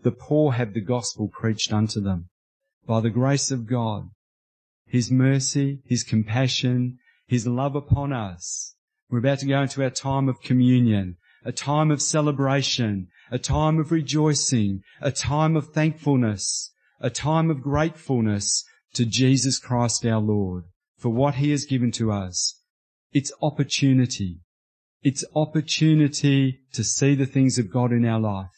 the 0.01 0.11
poor 0.11 0.53
have 0.53 0.73
the 0.73 0.82
gospel 0.82 1.28
preached 1.28 1.71
unto 1.71 1.99
them. 2.01 2.30
By 2.86 3.01
the 3.01 3.09
grace 3.09 3.51
of 3.51 3.67
God, 3.67 4.09
his 4.88 5.11
mercy, 5.11 5.82
His 5.84 6.03
compassion, 6.03 6.99
His 7.28 7.47
love 7.47 7.76
upon 7.76 8.13
us. 8.13 8.76
We're 9.09 9.17
about 9.19 9.39
to 9.39 9.47
go 9.47 9.61
into 9.63 9.84
our 9.84 9.89
time 9.89 10.30
of 10.30 10.41
communion, 10.41 11.17
a 11.43 11.51
time 11.51 11.89
of 11.89 12.01
celebration, 12.01 13.07
a 13.32 13.39
time 13.39 13.80
of 13.80 13.91
rejoicing, 13.91 14.84
a 15.01 15.11
time 15.11 15.55
of 15.55 15.73
thankfulness, 15.73 16.71
a 16.99 17.09
time 17.09 17.49
of 17.49 17.61
gratefulness 17.61 18.63
to 18.93 19.05
Jesus 19.05 19.59
Christ 19.59 20.05
our 20.05 20.21
Lord 20.21 20.65
for 20.97 21.09
what 21.09 21.35
He 21.35 21.51
has 21.51 21.65
given 21.65 21.91
to 21.93 22.11
us. 22.11 22.61
It's 23.11 23.31
opportunity. 23.41 24.39
It's 25.03 25.23
opportunity 25.35 26.61
to 26.73 26.83
see 26.83 27.15
the 27.15 27.25
things 27.25 27.57
of 27.57 27.71
God 27.71 27.91
in 27.91 28.05
our 28.05 28.19
life. 28.19 28.49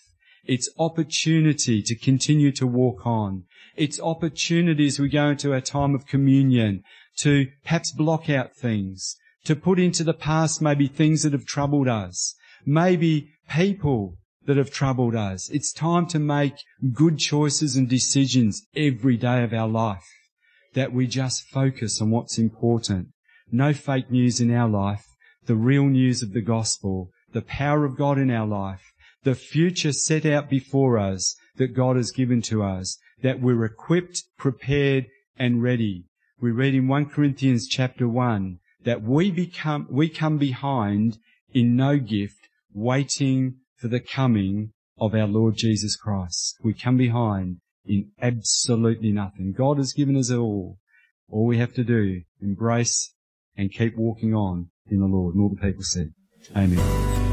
It's 0.46 0.70
opportunity 0.80 1.82
to 1.82 1.96
continue 1.96 2.52
to 2.54 2.66
walk 2.66 3.06
on. 3.06 3.44
It's 3.76 4.00
opportunity 4.00 4.88
as 4.88 4.98
we 4.98 5.10
go 5.10 5.30
into 5.30 5.54
our 5.54 5.62
time 5.62 5.94
of 5.94 6.08
communion 6.08 6.84
to 7.18 7.48
perhaps 7.64 7.92
block 7.92 8.30
out 8.30 8.56
things, 8.56 9.18
to 9.44 9.56
put 9.56 9.78
into 9.78 10.04
the 10.04 10.14
past 10.14 10.62
maybe 10.62 10.88
things 10.88 11.24
that 11.24 11.34
have 11.34 11.46
troubled 11.46 11.88
us, 11.88 12.34
maybe 12.66 13.30
people 13.50 14.18
that 14.48 14.58
have 14.58 14.72
troubled 14.72 15.14
us. 15.14 15.50
It's 15.50 15.72
time 15.72 16.08
to 16.08 16.20
make 16.20 16.56
good 16.94 17.20
choices 17.20 17.76
and 17.76 17.88
decisions 17.88 18.66
every 18.76 19.18
day 19.18 19.44
of 19.44 19.54
our 19.54 19.68
life, 19.68 20.08
that 20.74 20.94
we 20.94 21.06
just 21.06 21.48
focus 21.50 22.02
on 22.02 22.10
what's 22.10 22.40
important. 22.40 23.10
No 23.52 23.74
fake 23.74 24.10
news 24.10 24.40
in 24.40 24.52
our 24.52 24.70
life, 24.70 25.06
the 25.46 25.56
real 25.56 25.86
news 25.86 26.24
of 26.24 26.34
the 26.34 26.42
gospel, 26.42 27.12
the 27.34 27.42
power 27.42 27.86
of 27.86 27.98
God 27.98 28.18
in 28.18 28.32
our 28.32 28.48
life, 28.48 28.94
the 29.24 29.36
future 29.36 29.92
set 29.92 30.26
out 30.26 30.50
before 30.50 30.98
us 30.98 31.36
that 31.58 31.76
God 31.76 31.98
has 31.98 32.12
given 32.12 32.42
to 32.44 32.64
us, 32.64 32.98
that 33.22 33.42
we're 33.42 33.66
equipped, 33.66 34.24
prepared, 34.38 35.08
and 35.38 35.62
ready. 35.62 36.06
We 36.40 36.52
read 36.52 36.74
in 36.74 36.88
1 36.88 37.08
Corinthians 37.08 37.68
chapter 37.68 38.08
1 38.08 38.60
that 38.84 39.02
we 39.02 39.30
become, 39.32 39.88
we 39.90 40.08
come 40.08 40.38
behind 40.38 41.18
in 41.54 41.76
no 41.76 41.98
gift, 41.98 42.48
waiting 42.74 43.56
for 43.78 43.88
the 43.88 44.00
coming 44.00 44.74
of 45.00 45.14
our 45.14 45.28
Lord 45.28 45.56
Jesus 45.56 45.96
Christ. 45.96 46.58
We 46.64 46.74
come 46.74 46.98
behind 46.98 47.58
in 47.86 48.12
absolutely 48.22 49.12
nothing. 49.12 49.54
God 49.58 49.78
has 49.78 49.94
given 49.94 50.18
us 50.18 50.32
all. 50.32 50.78
All 51.30 51.46
we 51.46 51.58
have 51.58 51.74
to 51.74 51.84
do, 51.84 52.22
embrace 52.42 53.14
and 53.58 53.72
keep 53.72 53.98
walking 53.98 54.34
on 54.34 54.70
in 54.90 55.00
the 55.00 55.06
Lord. 55.06 55.36
And 55.36 55.44
all 55.44 55.50
the 55.50 55.62
people 55.62 55.84
said, 55.84 56.14
Amen. 56.56 57.27